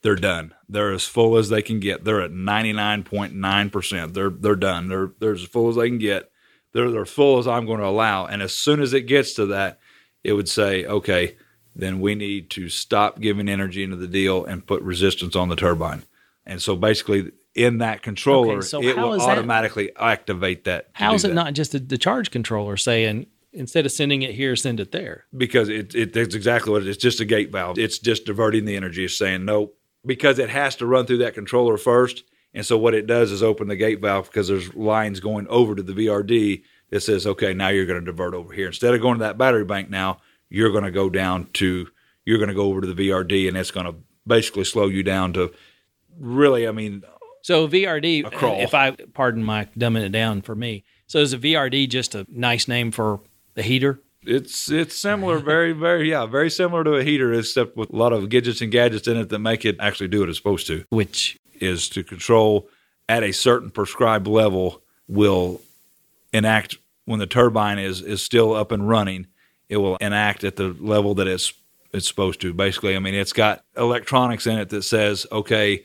they're 0.03 0.17
done. 0.17 0.55
They're 0.69 0.93
as 0.93 1.05
full 1.05 1.37
as 1.37 1.49
they 1.51 1.61
can 1.63 1.79
get. 1.81 2.05
They're 2.05 2.23
at 2.23 2.31
ninety 2.33 2.73
nine 2.73 3.03
point 3.03 3.35
nine 3.35 3.69
percent. 3.71 4.15
They're 4.15 4.31
they're 4.31 4.57
done. 4.57 4.89
They're 4.89 5.11
they're 5.19 5.35
as 5.35 5.43
full 5.45 5.69
as 5.69 5.77
they 5.77 5.89
can 5.89 5.99
get. 5.99 6.31
They're 6.73 6.91
they're 6.91 7.05
full 7.05 7.39
as 7.39 7.47
I'm 7.47 7.67
going 7.67 7.81
to 7.81 7.87
allow. 7.87 8.27
And 8.27 8.41
as 8.41 8.55
soon 8.55 8.81
as 8.81 8.93
it 8.95 9.03
gets 9.03 9.35
to 9.35 9.47
that, 9.47 9.79
it 10.25 10.33
would 10.33 10.49
say, 10.49 10.87
okay, 10.87 11.37
then 11.75 12.01
we 12.01 12.15
need 12.15 12.49
to 12.51 12.69
stop 12.69 13.21
giving 13.21 13.49
energy 13.49 13.83
into 13.83 13.97
the 13.97 14.07
deal 14.09 14.45
and 14.45 14.67
put 14.67 14.81
resistance 14.83 15.35
on 15.37 15.49
the 15.49 15.57
turbine. 15.57 16.05
And 16.47 16.63
so 16.63 16.77
basically, 16.77 17.33
in 17.55 17.79
that 17.79 18.03
controller, 18.03 18.59
Okay, 18.59 18.67
so 18.67 18.83
it 18.83 18.97
will 18.97 19.15
is 19.15 19.21
that- 19.27 19.29
automatically 19.31 19.91
activate 19.97 20.65
that. 20.65 20.89
How 20.95 21.15
is 21.15 21.25
it 21.25 21.29
that. 21.29 21.35
not 21.35 21.55
just 21.55 21.73
the, 21.73 21.79
the 21.79 21.99
charge 21.99 22.31
controller 22.31 22.77
saying 22.77 23.27
instead 23.53 23.87
of 23.87 23.93
sending 23.93 24.23
it 24.23 24.35
here, 24.35 24.57
send 24.57 24.81
it 24.81 24.93
there? 24.93 25.25
because 25.37 25.69
it, 25.69 25.95
it 25.95 26.17
it's 26.17 26.35
exactly 26.35 26.73
what 26.73 26.83
it 26.83 26.89
is. 26.89 26.97
It's 26.97 27.03
just 27.03 27.21
a 27.21 27.25
gate 27.25 27.51
valve. 27.51 27.79
It's 27.79 27.99
just 27.99 28.27
diverting 28.27 28.65
the 28.65 28.77
energy. 28.77 29.05
It's 29.05 29.17
saying 29.17 29.45
no 29.45 29.73
because 30.05 30.39
it 30.39 30.51
has 30.51 30.77
to 30.77 30.87
run 30.87 31.07
through 31.07 31.19
that 31.19 31.35
controller 31.35 31.77
first. 31.77 32.25
And 32.53 32.67
so 32.67 32.77
what 32.77 32.95
it 32.95 33.07
does 33.07 33.31
is 33.31 33.43
open 33.43 33.69
the 33.69 33.77
gate 33.77 34.01
valve 34.01 34.27
because 34.27 34.49
there's 34.49 34.75
lines 34.75 35.21
going 35.21 35.47
over 35.49 35.75
to 35.75 35.83
the 35.83 35.93
VRD 35.93 36.63
that 36.91 37.01
says, 37.01 37.27
okay, 37.27 37.55
now 37.55 37.69
you're 37.69 37.87
going 37.87 38.01
to 38.01 38.05
divert 38.05 38.35
over 38.35 38.53
here. 38.53 38.67
Instead 38.67 38.95
of 38.95 39.01
going 39.01 39.19
to 39.19 39.25
that 39.25 39.39
battery 39.39 39.65
bank 39.65 39.89
now, 39.89 40.21
you're 40.49 40.73
going 40.73 40.85
to 40.85 40.91
go 40.91 41.09
down 41.09 41.47
to 41.55 41.87
you're 42.25 42.39
going 42.39 42.49
to 42.49 42.55
go 42.55 42.65
over 42.65 42.81
to 42.81 42.93
the 42.93 43.09
VRD 43.09 43.47
and 43.49 43.57
it's 43.57 43.71
going 43.71 43.87
to 43.87 43.95
basically 44.27 44.65
slow 44.65 44.89
you 44.89 45.03
down 45.03 45.33
to 45.35 45.53
really, 46.19 46.67
I 46.67 46.73
mean, 46.73 47.03
So 47.43 47.69
VRD, 47.69 48.29
if 48.63 48.75
I 48.75 48.93
pardon 49.15 49.45
my 49.45 49.67
dumbing 49.79 50.03
it 50.03 50.13
down 50.13 50.43
for 50.43 50.55
me. 50.55 50.85
So 51.07 51.19
is 51.19 51.33
a 51.33 51.39
VRD 51.39 51.89
just 51.89 52.15
a 52.15 52.27
nice 52.31 52.69
name 52.69 52.91
for 52.91 53.21
the 53.61 53.69
heater? 53.69 54.01
It's 54.23 54.71
it's 54.71 54.97
similar, 54.97 55.39
very 55.39 55.73
very 55.73 56.11
yeah, 56.11 56.27
very 56.27 56.51
similar 56.51 56.85
to 56.85 56.95
a 56.95 57.05
heater, 57.05 57.33
except 57.33 57.77
with 57.77 57.91
a 57.91 57.97
lot 57.97 58.13
of 58.13 58.29
gadgets 58.29 58.61
and 58.61 58.71
gadgets 58.71 59.09
in 59.09 59.17
it 59.17 59.29
that 59.31 59.39
make 59.39 59.65
it 59.65 59.77
actually 59.81 60.09
do 60.09 60.21
what 60.21 60.29
it's 60.29 60.39
supposed 60.39 60.67
to. 60.67 60.85
Which 60.91 61.39
Is 61.59 61.89
to 61.91 62.03
control 62.03 62.69
at 63.09 63.23
a 63.23 63.33
certain 63.33 63.71
prescribed 63.71 64.27
level 64.27 64.83
will 65.09 65.61
enact 66.33 66.77
when 67.07 67.19
the 67.19 67.27
turbine 67.27 67.79
is 67.79 68.03
is 68.03 68.23
still 68.23 68.55
up 68.55 68.73
and 68.73 68.89
running. 68.89 69.27
It 69.69 69.79
will 69.79 69.97
enact 69.97 70.45
at 70.45 70.57
the 70.57 70.77
level 70.79 71.15
that 71.15 71.27
it's 71.27 71.53
it's 71.93 72.07
supposed 72.07 72.41
to. 72.43 72.53
Basically, 72.53 72.97
I 72.97 72.99
mean, 72.99 73.15
it's 73.15 73.33
got 73.33 73.65
electronics 73.77 74.47
in 74.47 74.59
it 74.59 74.69
that 74.69 74.83
says, 74.83 75.27
okay, 75.33 75.85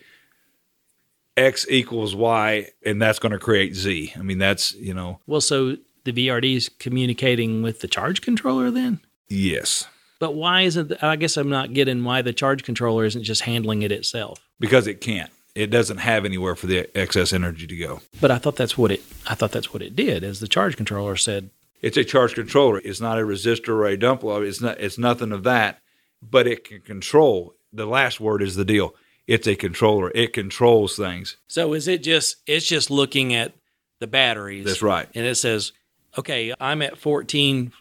X 1.36 1.66
equals 1.70 2.14
Y, 2.14 2.68
and 2.84 3.00
that's 3.00 3.18
going 3.18 3.32
to 3.32 3.38
create 3.38 3.74
Z. 3.74 4.12
I 4.16 4.22
mean, 4.22 4.38
that's 4.38 4.74
you 4.74 4.94
know, 4.94 5.20
well, 5.26 5.40
so 5.40 5.76
the 6.06 6.12
VRD 6.28 6.56
is 6.56 6.70
communicating 6.78 7.62
with 7.62 7.80
the 7.80 7.88
charge 7.88 8.22
controller 8.22 8.70
then. 8.70 9.00
yes. 9.28 9.86
But 10.18 10.34
why 10.34 10.62
isn't? 10.62 10.88
The, 10.88 11.04
I 11.06 11.16
guess 11.16 11.36
I'm 11.36 11.50
not 11.50 11.74
getting 11.74 12.02
why 12.02 12.22
the 12.22 12.32
charge 12.32 12.62
controller 12.64 13.04
isn't 13.04 13.22
just 13.24 13.42
handling 13.42 13.82
it 13.82 13.92
itself. 13.92 14.40
because 14.58 14.86
it 14.86 15.02
can't. 15.02 15.30
It 15.54 15.66
doesn't 15.68 15.98
have 15.98 16.24
anywhere 16.24 16.54
for 16.56 16.66
the 16.66 16.88
excess 16.96 17.34
energy 17.34 17.66
to 17.66 17.76
go. 17.76 18.00
But 18.18 18.30
I 18.30 18.38
thought 18.38 18.56
that's 18.56 18.78
what 18.78 18.90
it. 18.90 19.02
I 19.26 19.34
thought 19.34 19.52
that's 19.52 19.74
what 19.74 19.82
it 19.82 19.94
did. 19.94 20.24
As 20.24 20.40
the 20.40 20.48
charge 20.48 20.74
controller 20.76 21.16
said, 21.16 21.50
It's 21.82 21.98
a 21.98 22.04
charge 22.04 22.34
controller. 22.34 22.78
It's 22.82 23.00
not 23.00 23.18
a 23.18 23.22
resistor 23.22 23.68
or 23.70 23.84
a 23.86 23.96
dump 23.98 24.22
load. 24.22 24.46
It's 24.46 24.60
not. 24.62 24.80
It's 24.80 24.96
nothing 24.96 25.32
of 25.32 25.42
that. 25.42 25.80
But 26.22 26.46
it 26.46 26.64
can 26.64 26.80
control. 26.80 27.54
The 27.72 27.84
last 27.86 28.18
word 28.18 28.42
is 28.42 28.56
the 28.56 28.64
deal. 28.64 28.94
It's 29.26 29.46
a 29.46 29.54
controller. 29.54 30.10
It 30.14 30.32
controls 30.32 30.96
things. 30.96 31.36
So 31.46 31.74
is 31.74 31.88
it 31.88 32.02
just 32.02 32.36
it's 32.46 32.66
just 32.66 32.90
looking 32.90 33.34
at 33.34 33.52
the 33.98 34.06
batteries. 34.06 34.64
That's 34.64 34.80
right. 34.82 35.08
And 35.14 35.26
it 35.26 35.34
says, 35.36 35.72
okay, 36.18 36.54
I'm 36.60 36.82
at 36.82 36.98
14 36.98 37.72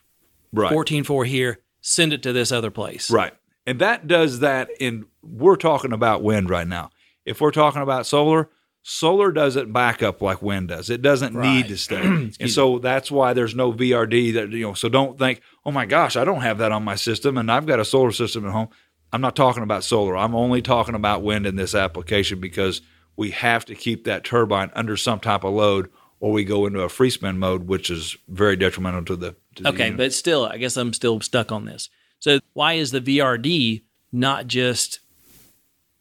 Right. 0.55 0.71
14.4 0.71 1.27
here. 1.27 1.59
Send 1.81 2.13
it 2.13 2.23
to 2.23 2.33
this 2.33 2.51
other 2.51 2.71
place. 2.71 3.11
Right. 3.11 3.33
And 3.67 3.79
that 3.79 4.07
does 4.07 4.39
that 4.39 4.69
in 4.79 5.05
we're 5.21 5.55
talking 5.55 5.91
about 5.91 6.23
wind 6.23 6.49
right 6.49 6.67
now. 6.67 6.91
If 7.25 7.41
we're 7.41 7.51
talking 7.51 7.81
about 7.81 8.05
solar, 8.05 8.49
solar 8.83 9.31
doesn't 9.31 9.73
back 9.73 10.01
up 10.03 10.21
like 10.21 10.41
wind 10.41 10.69
does. 10.69 10.89
It 10.89 11.01
doesn't 11.01 11.35
need 11.35 11.67
to 11.67 11.77
stay. 11.77 12.01
and 12.39 12.49
so 12.49 12.79
that's 12.79 13.11
why 13.11 13.33
there's 13.33 13.55
no 13.55 13.73
VRD 13.73 14.33
that 14.35 14.51
you 14.51 14.67
know, 14.67 14.73
so 14.73 14.87
don't 14.87 15.17
think, 15.17 15.41
"Oh 15.65 15.71
my 15.71 15.85
gosh, 15.85 16.15
I 16.15 16.23
don't 16.23 16.41
have 16.41 16.59
that 16.59 16.71
on 16.71 16.83
my 16.83 16.95
system 16.95 17.37
and 17.37 17.51
I've 17.51 17.65
got 17.65 17.79
a 17.79 17.85
solar 17.85 18.11
system 18.11 18.45
at 18.45 18.51
home." 18.51 18.69
I'm 19.11 19.21
not 19.21 19.35
talking 19.35 19.63
about 19.63 19.83
solar. 19.83 20.17
I'm 20.17 20.35
only 20.35 20.61
talking 20.61 20.95
about 20.95 21.23
wind 21.23 21.45
in 21.45 21.55
this 21.55 21.73
application 21.73 22.39
because 22.39 22.81
we 23.15 23.31
have 23.31 23.65
to 23.65 23.75
keep 23.75 24.03
that 24.05 24.23
turbine 24.23 24.71
under 24.75 24.97
some 24.97 25.19
type 25.19 25.43
of 25.43 25.53
load 25.53 25.89
or 26.19 26.31
we 26.31 26.43
go 26.43 26.65
into 26.65 26.81
a 26.81 26.89
free 26.89 27.09
spin 27.09 27.37
mode 27.39 27.67
which 27.67 27.89
is 27.89 28.15
very 28.27 28.55
detrimental 28.55 29.03
to 29.05 29.15
the 29.15 29.35
to 29.55 29.67
Okay, 29.69 29.85
unit. 29.85 29.97
but 29.97 30.13
still, 30.13 30.45
I 30.45 30.57
guess 30.57 30.75
I'm 30.77 30.93
still 30.93 31.19
stuck 31.21 31.51
on 31.51 31.65
this. 31.65 31.89
So 32.19 32.39
why 32.53 32.73
is 32.73 32.91
the 32.91 33.01
VRD 33.01 33.83
not 34.11 34.47
just 34.47 34.99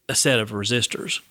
a 0.09 0.15
set 0.15 0.39
of 0.39 0.51
resistors? 0.51 1.21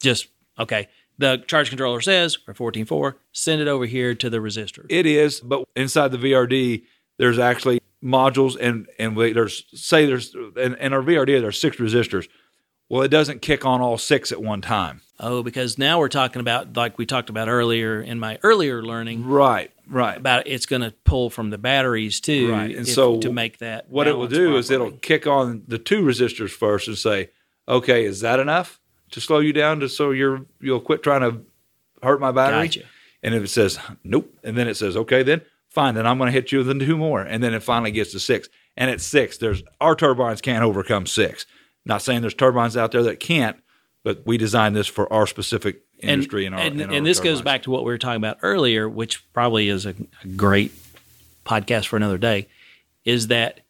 Just 0.00 0.28
okay. 0.58 0.88
The 1.18 1.42
charge 1.46 1.68
controller 1.68 2.00
says 2.00 2.38
we're 2.46 2.54
14.4. 2.54 3.14
Send 3.32 3.60
it 3.62 3.68
over 3.68 3.86
here 3.86 4.14
to 4.14 4.30
the 4.30 4.38
resistor. 4.38 4.86
It 4.88 5.06
is, 5.06 5.40
but 5.40 5.64
inside 5.76 6.08
the 6.10 6.18
VRD, 6.18 6.82
there's 7.18 7.38
actually 7.38 7.80
modules 8.02 8.56
and 8.60 8.86
and 8.98 9.14
we- 9.16 9.32
there's 9.32 9.64
say 9.74 10.06
there's 10.06 10.34
in, 10.56 10.74
in 10.74 10.92
our 10.92 11.02
VRD 11.02 11.40
there's 11.40 11.60
six 11.60 11.76
resistors. 11.76 12.28
Well, 12.92 13.00
it 13.00 13.08
doesn't 13.08 13.40
kick 13.40 13.64
on 13.64 13.80
all 13.80 13.96
six 13.96 14.32
at 14.32 14.42
one 14.42 14.60
time. 14.60 15.00
oh, 15.18 15.42
because 15.42 15.78
now 15.78 15.98
we're 15.98 16.10
talking 16.10 16.40
about 16.40 16.76
like 16.76 16.98
we 16.98 17.06
talked 17.06 17.30
about 17.30 17.48
earlier 17.48 18.02
in 18.02 18.18
my 18.20 18.38
earlier 18.42 18.82
learning 18.82 19.26
Right, 19.26 19.70
right. 19.88 20.18
about 20.18 20.46
it's 20.46 20.66
going 20.66 20.82
to 20.82 20.90
pull 21.04 21.30
from 21.30 21.48
the 21.48 21.56
batteries 21.56 22.20
too, 22.20 22.52
Right, 22.52 22.76
and 22.76 22.86
if- 22.86 22.92
so 22.94 23.18
to 23.20 23.32
make 23.32 23.58
that 23.58 23.88
What 23.88 24.08
it 24.08 24.18
will 24.18 24.26
do 24.26 24.56
is 24.58 24.70
it'll 24.70 24.90
kick 24.90 25.26
on 25.26 25.62
the 25.66 25.78
two 25.78 26.02
resistors 26.02 26.50
first 26.50 26.86
and 26.86 26.98
say, 26.98 27.30
"Okay, 27.66 28.04
is 28.04 28.20
that 28.20 28.38
enough 28.38 28.78
to 29.12 29.22
slow 29.22 29.38
you 29.38 29.54
down 29.54 29.80
to 29.80 29.88
so 29.88 30.10
you're 30.10 30.44
you'll 30.60 30.80
quit 30.80 31.02
trying 31.02 31.22
to 31.22 31.40
hurt 32.02 32.20
my 32.20 32.30
battery?" 32.30 32.66
Gotcha. 32.68 32.82
And 33.22 33.34
if 33.34 33.42
it 33.42 33.48
says 33.48 33.78
nope, 34.04 34.30
and 34.44 34.54
then 34.54 34.68
it 34.68 34.74
says, 34.76 34.98
"Okay, 34.98 35.22
then 35.22 35.40
fine, 35.66 35.94
then 35.94 36.06
I'm 36.06 36.18
going 36.18 36.28
to 36.28 36.32
hit 36.32 36.52
you 36.52 36.58
with 36.58 36.66
the 36.66 36.74
two 36.84 36.98
more," 36.98 37.22
and 37.22 37.42
then 37.42 37.54
it 37.54 37.62
finally 37.62 37.90
gets 37.90 38.12
to 38.12 38.20
six. 38.20 38.50
And 38.76 38.90
at 38.90 39.00
six, 39.00 39.38
there's 39.38 39.62
our 39.80 39.96
turbines 39.96 40.42
can't 40.42 40.62
overcome 40.62 41.06
six. 41.06 41.46
Not 41.84 42.02
saying 42.02 42.20
there's 42.20 42.34
turbines 42.34 42.76
out 42.76 42.92
there 42.92 43.02
that 43.04 43.20
can't, 43.20 43.56
but 44.04 44.24
we 44.26 44.36
designed 44.36 44.76
this 44.76 44.86
for 44.86 45.12
our 45.12 45.26
specific 45.26 45.82
industry 45.98 46.46
and, 46.46 46.54
our 46.54 46.60
and, 46.60 46.80
and, 46.80 46.92
and 46.92 47.06
this 47.06 47.20
goes 47.20 47.42
back 47.42 47.62
to 47.62 47.70
what 47.70 47.84
we 47.84 47.92
were 47.92 47.98
talking 47.98 48.16
about 48.16 48.38
earlier, 48.42 48.88
which 48.88 49.30
probably 49.32 49.68
is 49.68 49.86
a, 49.86 49.94
a 50.22 50.28
great 50.36 50.72
podcast 51.44 51.86
for 51.86 51.96
another 51.96 52.18
day, 52.18 52.48
is 53.04 53.28
that 53.28 53.60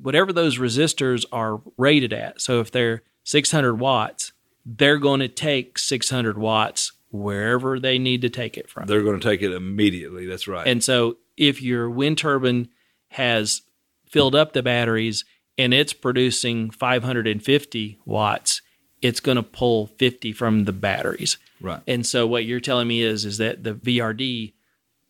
whatever 0.00 0.32
those 0.32 0.58
resistors 0.58 1.24
are 1.32 1.60
rated 1.76 2.12
at, 2.12 2.40
so 2.40 2.60
if 2.60 2.70
they're 2.70 3.02
600 3.24 3.74
watts, 3.76 4.32
they're 4.64 4.98
going 4.98 5.20
to 5.20 5.28
take 5.28 5.78
600 5.78 6.38
watts 6.38 6.92
wherever 7.10 7.78
they 7.78 7.98
need 7.98 8.22
to 8.22 8.30
take 8.30 8.56
it 8.56 8.68
from. 8.68 8.86
They're 8.86 9.02
going 9.02 9.20
to 9.20 9.28
take 9.28 9.42
it 9.42 9.52
immediately. 9.52 10.26
That's 10.26 10.48
right. 10.48 10.66
And 10.66 10.82
so 10.82 11.18
if 11.36 11.60
your 11.60 11.90
wind 11.90 12.18
turbine 12.18 12.68
has 13.08 13.62
filled 14.06 14.34
up 14.34 14.52
the 14.52 14.62
batteries 14.62 15.24
and 15.62 15.72
it's 15.72 15.92
producing 15.92 16.70
550 16.70 17.98
watts, 18.04 18.62
it's 19.00 19.20
going 19.20 19.36
to 19.36 19.42
pull 19.42 19.86
50 19.98 20.32
from 20.32 20.64
the 20.64 20.72
batteries. 20.72 21.38
right. 21.60 21.80
And 21.86 22.06
so 22.06 22.26
what 22.26 22.44
you're 22.44 22.60
telling 22.60 22.88
me 22.88 23.02
is 23.02 23.24
is 23.24 23.38
that 23.38 23.62
the 23.64 23.74
VRD 23.74 24.52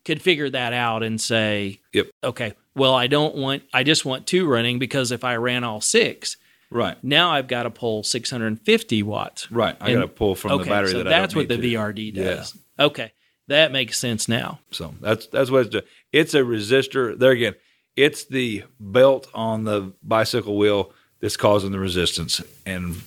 could 0.05 0.21
figure 0.21 0.49
that 0.49 0.73
out 0.73 1.03
and 1.03 1.19
say, 1.19 1.79
Yep. 1.93 2.07
okay, 2.23 2.53
well 2.75 2.93
I 2.95 3.07
don't 3.07 3.35
want 3.35 3.63
I 3.73 3.83
just 3.83 4.05
want 4.05 4.27
two 4.27 4.47
running 4.47 4.79
because 4.79 5.11
if 5.11 5.23
I 5.23 5.35
ran 5.35 5.63
all 5.63 5.81
six, 5.81 6.37
Right. 6.69 6.97
now 7.03 7.31
I've 7.31 7.47
got 7.47 7.63
to 7.63 7.69
pull 7.69 8.01
650 8.03 9.03
watts. 9.03 9.51
Right. 9.51 9.77
I 9.79 9.93
got 9.93 10.01
to 10.01 10.07
pull 10.07 10.33
from 10.35 10.53
okay, 10.53 10.63
the 10.63 10.69
battery 10.69 10.91
so 10.91 10.97
that 10.99 11.09
that's 11.09 11.35
what 11.35 11.47
the 11.47 11.57
to. 11.57 11.63
VRD 11.63 12.15
does. 12.15 12.55
Yeah. 12.79 12.85
Okay. 12.85 13.11
That 13.47 13.71
makes 13.71 13.99
sense 13.99 14.27
now. 14.27 14.59
So 14.71 14.95
that's 15.01 15.27
that's 15.27 15.51
what 15.51 15.61
it's 15.61 15.69
doing. 15.69 15.83
It's 16.11 16.33
a 16.33 16.39
resistor. 16.41 17.17
There 17.17 17.31
again, 17.31 17.55
it's 17.95 18.25
the 18.25 18.63
belt 18.79 19.27
on 19.33 19.63
the 19.65 19.93
bicycle 20.03 20.57
wheel 20.57 20.91
that's 21.19 21.37
causing 21.37 21.71
the 21.71 21.79
resistance. 21.79 22.41
And 22.65 23.01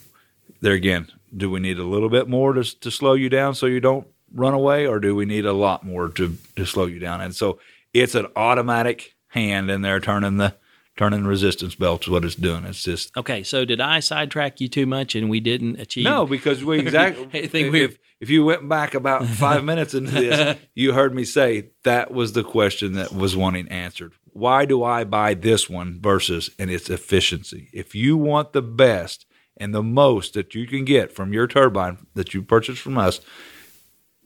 there 0.60 0.72
again, 0.74 1.08
do 1.36 1.50
we 1.50 1.60
need 1.60 1.78
a 1.78 1.84
little 1.84 2.08
bit 2.08 2.28
more 2.28 2.52
to 2.54 2.62
to 2.80 2.90
slow 2.90 3.14
you 3.14 3.28
down 3.28 3.54
so 3.54 3.66
you 3.66 3.80
don't 3.80 4.06
run 4.32 4.54
away, 4.54 4.86
or 4.86 4.98
do 5.00 5.14
we 5.14 5.24
need 5.26 5.44
a 5.46 5.52
lot 5.52 5.84
more 5.84 6.08
to 6.10 6.36
to 6.56 6.64
slow 6.64 6.86
you 6.86 6.98
down? 6.98 7.20
And 7.20 7.34
so 7.34 7.58
it's 7.92 8.14
an 8.14 8.26
automatic 8.36 9.14
hand 9.28 9.70
in 9.70 9.82
there 9.82 10.00
turning 10.00 10.36
the 10.38 10.54
turning 10.96 11.24
the 11.24 11.28
resistance 11.28 11.74
belt 11.74 12.04
is 12.04 12.08
what 12.08 12.24
it's 12.24 12.34
doing. 12.36 12.64
It's 12.64 12.82
just 12.82 13.14
Okay, 13.16 13.42
so 13.42 13.64
did 13.66 13.80
I 13.80 14.00
sidetrack 14.00 14.60
you 14.60 14.68
too 14.68 14.86
much 14.86 15.14
and 15.14 15.28
we 15.28 15.40
didn't 15.40 15.78
achieve 15.78 16.04
No, 16.04 16.26
because 16.26 16.64
we 16.64 16.78
exactly. 16.86 17.42
I 17.42 17.46
think 17.46 17.72
we've- 17.72 17.96
if 18.18 18.30
you 18.30 18.46
went 18.46 18.66
back 18.66 18.94
about 18.94 19.26
five 19.26 19.62
minutes 19.62 19.92
into 19.92 20.10
this, 20.12 20.56
you 20.74 20.94
heard 20.94 21.14
me 21.14 21.24
say 21.24 21.68
that 21.82 22.10
was 22.14 22.32
the 22.32 22.42
question 22.42 22.94
that 22.94 23.12
was 23.12 23.36
wanting 23.36 23.68
answered. 23.68 24.14
Why 24.36 24.66
do 24.66 24.84
I 24.84 25.04
buy 25.04 25.32
this 25.32 25.70
one 25.70 25.98
versus 25.98 26.50
and 26.58 26.70
its 26.70 26.90
efficiency? 26.90 27.70
If 27.72 27.94
you 27.94 28.18
want 28.18 28.52
the 28.52 28.60
best 28.60 29.24
and 29.56 29.74
the 29.74 29.82
most 29.82 30.34
that 30.34 30.54
you 30.54 30.66
can 30.66 30.84
get 30.84 31.10
from 31.10 31.32
your 31.32 31.46
turbine 31.46 32.06
that 32.12 32.34
you 32.34 32.42
purchase 32.42 32.78
from 32.78 32.98
us, 32.98 33.22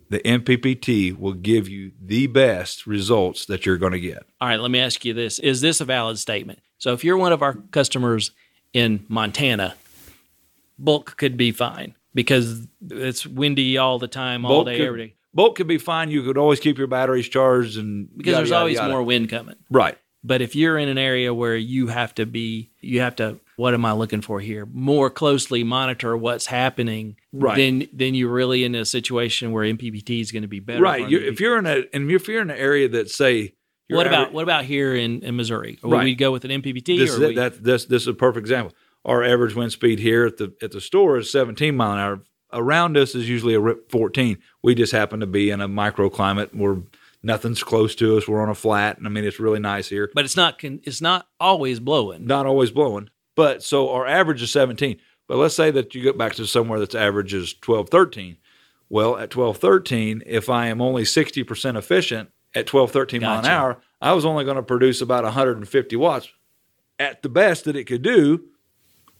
the 0.08 0.18
MPPT 0.18 1.16
will 1.16 1.34
give 1.34 1.68
you 1.68 1.92
the 2.02 2.26
best 2.26 2.88
results 2.88 3.46
that 3.46 3.64
you're 3.64 3.78
going 3.78 3.92
to 3.92 4.00
get. 4.00 4.24
All 4.40 4.48
right, 4.48 4.58
let 4.58 4.72
me 4.72 4.80
ask 4.80 5.04
you 5.04 5.14
this. 5.14 5.38
Is 5.38 5.60
this 5.60 5.80
a 5.80 5.84
valid 5.84 6.18
statement? 6.18 6.58
So 6.78 6.92
if 6.92 7.04
you're 7.04 7.16
one 7.16 7.32
of 7.32 7.40
our 7.40 7.54
customers 7.70 8.32
in 8.72 9.06
Montana, 9.08 9.76
bulk 10.76 11.16
could 11.18 11.36
be 11.36 11.52
fine 11.52 11.94
because 12.14 12.66
it's 12.90 13.24
windy 13.24 13.78
all 13.78 14.00
the 14.00 14.08
time, 14.08 14.44
all 14.44 14.64
Bulk 14.64 14.66
day, 14.66 14.78
could- 14.78 14.86
every 14.88 15.06
day. 15.06 15.14
Bulk 15.32 15.56
could 15.56 15.66
be 15.68 15.78
fine. 15.78 16.10
You 16.10 16.22
could 16.22 16.36
always 16.38 16.60
keep 16.60 16.76
your 16.78 16.86
batteries 16.86 17.28
charged 17.28 17.78
and 17.78 18.08
Because 18.16 18.30
yada, 18.32 18.38
there's 18.40 18.50
yada, 18.50 18.60
always 18.60 18.76
yada. 18.76 18.88
more 18.90 19.02
wind 19.02 19.28
coming. 19.28 19.56
Right. 19.70 19.96
But 20.22 20.42
if 20.42 20.54
you're 20.54 20.76
in 20.76 20.88
an 20.88 20.98
area 20.98 21.32
where 21.32 21.56
you 21.56 21.86
have 21.86 22.14
to 22.16 22.26
be, 22.26 22.72
you 22.80 23.00
have 23.00 23.16
to, 23.16 23.40
what 23.56 23.72
am 23.72 23.84
I 23.86 23.92
looking 23.92 24.20
for 24.20 24.38
here? 24.40 24.66
More 24.70 25.08
closely 25.08 25.64
monitor 25.64 26.14
what's 26.16 26.46
happening. 26.46 27.16
Right. 27.32 27.56
Then, 27.56 27.88
then 27.92 28.14
you're 28.14 28.30
really 28.32 28.64
in 28.64 28.74
a 28.74 28.84
situation 28.84 29.52
where 29.52 29.64
MPPT 29.64 30.20
is 30.20 30.30
going 30.30 30.42
to 30.42 30.48
be 30.48 30.60
better. 30.60 30.82
right. 30.82 31.08
You're, 31.08 31.22
if 31.22 31.40
you're 31.40 31.58
in 31.58 31.66
a 31.66 31.84
and 31.94 32.10
if 32.10 32.28
you're 32.28 32.42
in 32.42 32.50
an 32.50 32.56
area 32.58 32.88
that 32.88 33.10
say 33.10 33.54
what 33.88 34.06
about 34.06 34.20
average- 34.20 34.34
what 34.34 34.42
about 34.42 34.64
here 34.66 34.94
in, 34.94 35.22
in 35.22 35.36
Missouri? 35.36 35.78
Would 35.82 35.90
Right. 35.92 36.04
we 36.04 36.14
go 36.14 36.30
with 36.32 36.44
an 36.44 36.50
MPPT 36.50 36.98
this, 36.98 37.16
or 37.16 37.28
we, 37.28 37.34
that, 37.36 37.62
this 37.64 37.86
this 37.86 38.02
is 38.02 38.08
a 38.08 38.14
perfect 38.14 38.42
example. 38.44 38.74
Our 39.04 39.24
average 39.24 39.54
wind 39.54 39.72
speed 39.72 39.98
here 40.00 40.26
at 40.26 40.36
the 40.36 40.52
at 40.62 40.70
the 40.72 40.80
store 40.82 41.16
is 41.16 41.32
17 41.32 41.74
mile 41.74 41.92
an 41.92 41.98
hour. 41.98 42.22
Around 42.52 42.96
us 42.96 43.14
is 43.14 43.28
usually 43.28 43.54
a 43.54 43.60
rip 43.60 43.90
14. 43.90 44.38
We 44.62 44.74
just 44.74 44.92
happen 44.92 45.20
to 45.20 45.26
be 45.26 45.50
in 45.50 45.60
a 45.60 45.68
microclimate 45.68 46.54
where 46.54 46.78
nothing's 47.22 47.62
close 47.62 47.94
to 47.96 48.16
us. 48.16 48.26
We're 48.26 48.42
on 48.42 48.48
a 48.48 48.54
flat, 48.54 48.98
and 48.98 49.06
I 49.06 49.10
mean 49.10 49.24
it's 49.24 49.40
really 49.40 49.60
nice 49.60 49.88
here. 49.88 50.10
but 50.14 50.24
it's 50.24 50.36
not 50.36 50.58
con- 50.58 50.80
it's 50.84 51.00
not 51.00 51.28
always 51.38 51.80
blowing. 51.80 52.26
Not 52.26 52.46
always 52.46 52.70
blowing, 52.70 53.10
but 53.34 53.62
so 53.62 53.90
our 53.90 54.06
average 54.06 54.42
is 54.42 54.50
17. 54.50 54.98
But 55.28 55.36
let's 55.38 55.54
say 55.54 55.70
that 55.70 55.94
you 55.94 56.02
get 56.02 56.18
back 56.18 56.34
to 56.34 56.46
somewhere 56.46 56.80
that's 56.80 56.94
average 56.94 57.32
is 57.34 57.54
12, 57.54 57.88
13. 57.88 58.36
Well, 58.88 59.16
at 59.16 59.30
12, 59.30 59.58
13, 59.58 60.24
if 60.26 60.50
I 60.50 60.66
am 60.66 60.82
only 60.82 61.04
60% 61.04 61.78
efficient 61.78 62.30
at 62.56 62.66
12, 62.66 62.90
13 62.90 63.22
mile 63.22 63.38
an 63.38 63.46
hour, 63.46 63.80
I 64.00 64.12
was 64.14 64.24
only 64.24 64.42
going 64.42 64.56
to 64.56 64.62
produce 64.64 65.00
about 65.00 65.22
150 65.22 65.94
watts. 65.94 66.28
At 66.98 67.22
the 67.22 67.28
best 67.28 67.64
that 67.66 67.76
it 67.76 67.84
could 67.84 68.02
do, 68.02 68.46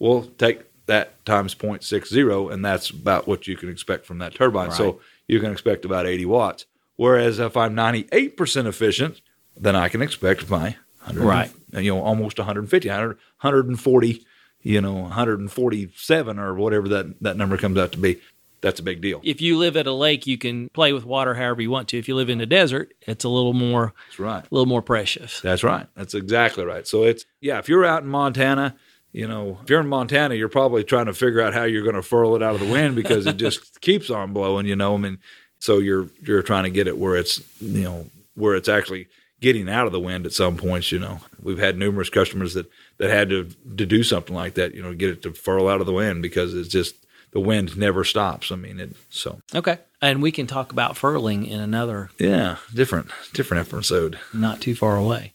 we'll 0.01 0.25
take 0.25 0.63
that 0.91 1.25
times 1.25 1.55
0.60, 1.55 2.53
and 2.53 2.65
that's 2.65 2.91
about 2.91 3.27
what 3.29 3.47
you 3.47 3.57
can 3.57 3.69
expect 3.69 4.05
from 4.07 4.19
that 4.19 4.35
turbine. 4.35 4.69
Right. 4.69 4.77
So 4.77 5.01
you 5.29 5.39
can 5.41 5.53
expect 5.53 5.85
about 5.85 6.07
80 6.07 6.27
watts. 6.27 6.67
Whereas 6.97 7.39
if 7.39 7.57
I'm 7.57 7.75
98% 7.75 8.67
efficient, 8.67 9.21
then 9.57 9.77
I 9.77 9.89
can 9.89 10.03
expect 10.03 10.51
my 10.51 10.77
100, 11.05 11.25
Right. 11.25 11.51
you 11.73 11.95
know, 11.95 12.03
almost 12.03 12.39
150, 12.39 12.89
100, 12.89 13.17
140, 13.41 14.25
you 14.63 14.81
know, 14.81 14.95
147 14.95 16.39
or 16.39 16.55
whatever 16.55 16.89
that, 16.89 17.21
that 17.23 17.37
number 17.37 17.57
comes 17.57 17.79
out 17.79 17.93
to 17.93 17.99
be. 17.99 18.21
That's 18.63 18.79
a 18.81 18.83
big 18.83 19.01
deal. 19.01 19.21
If 19.25 19.41
you 19.41 19.57
live 19.57 19.75
at 19.79 19.87
a 19.87 19.93
lake, 19.93 20.27
you 20.27 20.37
can 20.37 20.69
play 20.71 20.93
with 20.93 21.07
water 21.07 21.35
however 21.35 21.63
you 21.63 21.71
want 21.71 21.89
to. 21.89 21.99
If 21.99 22.09
you 22.09 22.15
live 22.17 22.29
in 22.29 22.37
the 22.39 22.45
desert, 22.47 22.93
it's 23.07 23.25
a 23.25 23.29
little 23.31 23.55
more 23.55 23.95
That's 24.09 24.19
right. 24.19 24.45
a 24.45 24.49
little 24.55 24.67
more 24.67 24.83
precious. 24.83 25.41
That's 25.41 25.65
right. 25.65 25.87
That's 25.95 26.13
exactly 26.15 26.65
right. 26.65 26.87
So 26.87 27.05
it's 27.05 27.25
yeah, 27.41 27.59
if 27.59 27.71
you're 27.71 27.87
out 27.87 28.03
in 28.03 28.09
Montana, 28.11 28.77
you 29.13 29.27
know, 29.27 29.59
if 29.63 29.71
you're 29.71 29.81
in 29.81 29.89
Montana, 29.89 30.35
you're 30.35 30.49
probably 30.49 30.85
trying 30.85 31.07
to 31.07 31.15
figure 31.15 31.41
out 31.41 31.55
how 31.55 31.65
you're 31.65 31.83
going 31.83 31.97
to 31.97 32.03
furl 32.03 32.37
it 32.37 32.43
out 32.43 32.55
of 32.55 32.61
the 32.61 32.71
wind 32.71 32.95
because 32.95 33.27
it 33.27 33.37
just 33.37 33.81
keeps 33.81 34.11
on 34.11 34.33
blowing, 34.33 34.67
you 34.67 34.77
know. 34.77 34.95
I 34.95 34.99
mean, 34.99 35.19
so 35.59 35.79
you're 35.79 36.09
you're 36.23 36.43
trying 36.43 36.65
to 36.65 36.71
get 36.71 36.87
it 36.87 36.99
where 36.99 37.17
it's 37.17 37.43
you 37.61 37.83
know 37.83 38.07
where 38.35 38.55
it's 38.55 38.69
actually 38.69 39.09
getting 39.41 39.69
out 39.69 39.87
of 39.87 39.93
the 39.93 40.01
wind 40.01 40.27
at 40.27 40.33
some 40.33 40.57
points. 40.57 40.93
You 40.93 41.01
know, 41.01 41.21
we've 41.43 41.59
had 41.59 41.77
numerous 41.77 42.11
customers 42.11 42.55
that 42.55 42.71
that 42.99 43.11
had 43.11 43.31
to 43.31 43.45
to 43.77 43.87
do 43.87 44.03
something 44.03 44.35
like 44.35 44.55
that, 44.55 44.75
you 44.75 44.83
know, 44.83 44.95
get 44.95 45.11
it 45.11 45.23
to 45.23 45.33
furl 45.33 45.69
out 45.69 45.81
of 45.81 45.87
the 45.87 45.93
wind 45.93 46.23
because 46.23 46.55
it's 46.55 46.69
just 46.69 46.95
the 47.33 47.41
wind 47.41 47.77
never 47.77 48.05
stops. 48.05 48.53
I 48.53 48.57
mean, 48.57 48.79
it 48.81 48.97
so 49.09 49.41
Okay. 49.55 49.79
And 50.03 50.23
we 50.23 50.33
can 50.33 50.47
talk 50.47 50.73
about 50.73 50.97
furling 50.97 51.45
in 51.47 51.61
another 51.61 52.11
yeah, 52.19 52.57
different 52.73 53.11
different 53.33 53.67
episode. 53.67 54.19
not 54.33 54.61
too 54.61 54.75
far 54.75 54.97
away. 54.97 55.33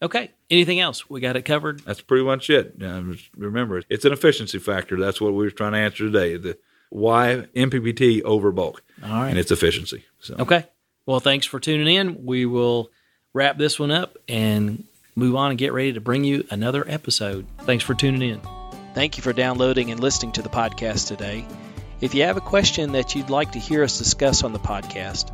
Okay. 0.00 0.30
Anything 0.50 0.78
else? 0.80 1.08
We 1.10 1.20
got 1.20 1.36
it 1.36 1.42
covered. 1.42 1.80
That's 1.80 2.00
pretty 2.00 2.24
much 2.24 2.50
it. 2.50 2.74
Remember, 3.36 3.82
it's 3.88 4.04
an 4.04 4.12
efficiency 4.12 4.58
factor. 4.58 4.96
That's 4.98 5.20
what 5.20 5.32
we 5.32 5.44
were 5.44 5.50
trying 5.50 5.72
to 5.72 5.78
answer 5.78 6.04
today. 6.06 6.36
The 6.36 6.56
why 6.90 7.46
MPPT 7.54 8.22
over 8.22 8.50
bulk, 8.52 8.82
All 9.04 9.10
right. 9.10 9.28
and 9.30 9.38
it's 9.38 9.50
efficiency. 9.50 10.04
So 10.20 10.36
Okay. 10.38 10.64
Well, 11.04 11.20
thanks 11.20 11.46
for 11.46 11.58
tuning 11.60 11.94
in. 11.94 12.24
We 12.24 12.46
will 12.46 12.90
wrap 13.34 13.58
this 13.58 13.78
one 13.78 13.90
up 13.90 14.16
and 14.28 14.84
move 15.16 15.34
on 15.36 15.50
and 15.50 15.58
get 15.58 15.72
ready 15.72 15.92
to 15.94 16.00
bring 16.00 16.24
you 16.24 16.46
another 16.50 16.84
episode. 16.88 17.46
Thanks 17.62 17.82
for 17.84 17.94
tuning 17.94 18.22
in. 18.30 18.40
Thank 18.94 19.16
you 19.16 19.22
for 19.22 19.32
downloading 19.32 19.90
and 19.90 20.00
listening 20.00 20.32
to 20.32 20.42
the 20.42 20.48
podcast 20.48 21.08
today. 21.08 21.46
If 22.00 22.14
you 22.14 22.22
have 22.22 22.36
a 22.36 22.40
question 22.40 22.92
that 22.92 23.14
you'd 23.14 23.28
like 23.30 23.52
to 23.52 23.58
hear 23.58 23.82
us 23.82 23.98
discuss 23.98 24.44
on 24.44 24.52
the 24.52 24.58
podcast, 24.58 25.30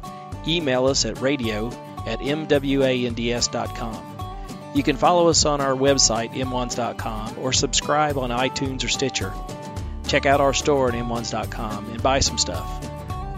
email 0.48 0.86
us 0.86 1.04
at 1.04 1.20
radio 1.20 1.68
at 2.06 2.18
mwands.com. 2.20 4.13
You 4.74 4.82
can 4.82 4.96
follow 4.96 5.28
us 5.28 5.44
on 5.44 5.60
our 5.60 5.74
website, 5.74 6.32
mwands.com, 6.32 7.38
or 7.38 7.52
subscribe 7.52 8.18
on 8.18 8.30
iTunes 8.30 8.84
or 8.84 8.88
Stitcher. 8.88 9.32
Check 10.08 10.26
out 10.26 10.40
our 10.40 10.52
store 10.52 10.88
at 10.88 10.94
mwands.com 10.94 11.90
and 11.90 12.02
buy 12.02 12.18
some 12.20 12.38
stuff. 12.38 12.68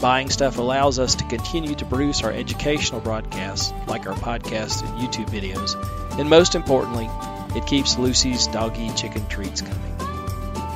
Buying 0.01 0.31
stuff 0.31 0.59
allows 0.59 0.99
us 0.99 1.15
to 1.17 1.25
continue 1.25 1.75
to 1.75 1.85
produce 1.85 2.23
our 2.23 2.33
educational 2.33 3.01
broadcasts, 3.01 3.73
like 3.87 4.07
our 4.07 4.15
podcasts 4.15 4.83
and 4.83 4.99
YouTube 4.99 5.29
videos. 5.29 5.75
And 6.19 6.29
most 6.29 6.55
importantly, 6.55 7.09
it 7.57 7.67
keeps 7.67 7.99
Lucy's 7.99 8.47
doggy 8.47 8.91
chicken 8.95 9.27
treats 9.29 9.63
coming. 9.63 9.97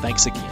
Thanks 0.01 0.27
again. 0.27 0.50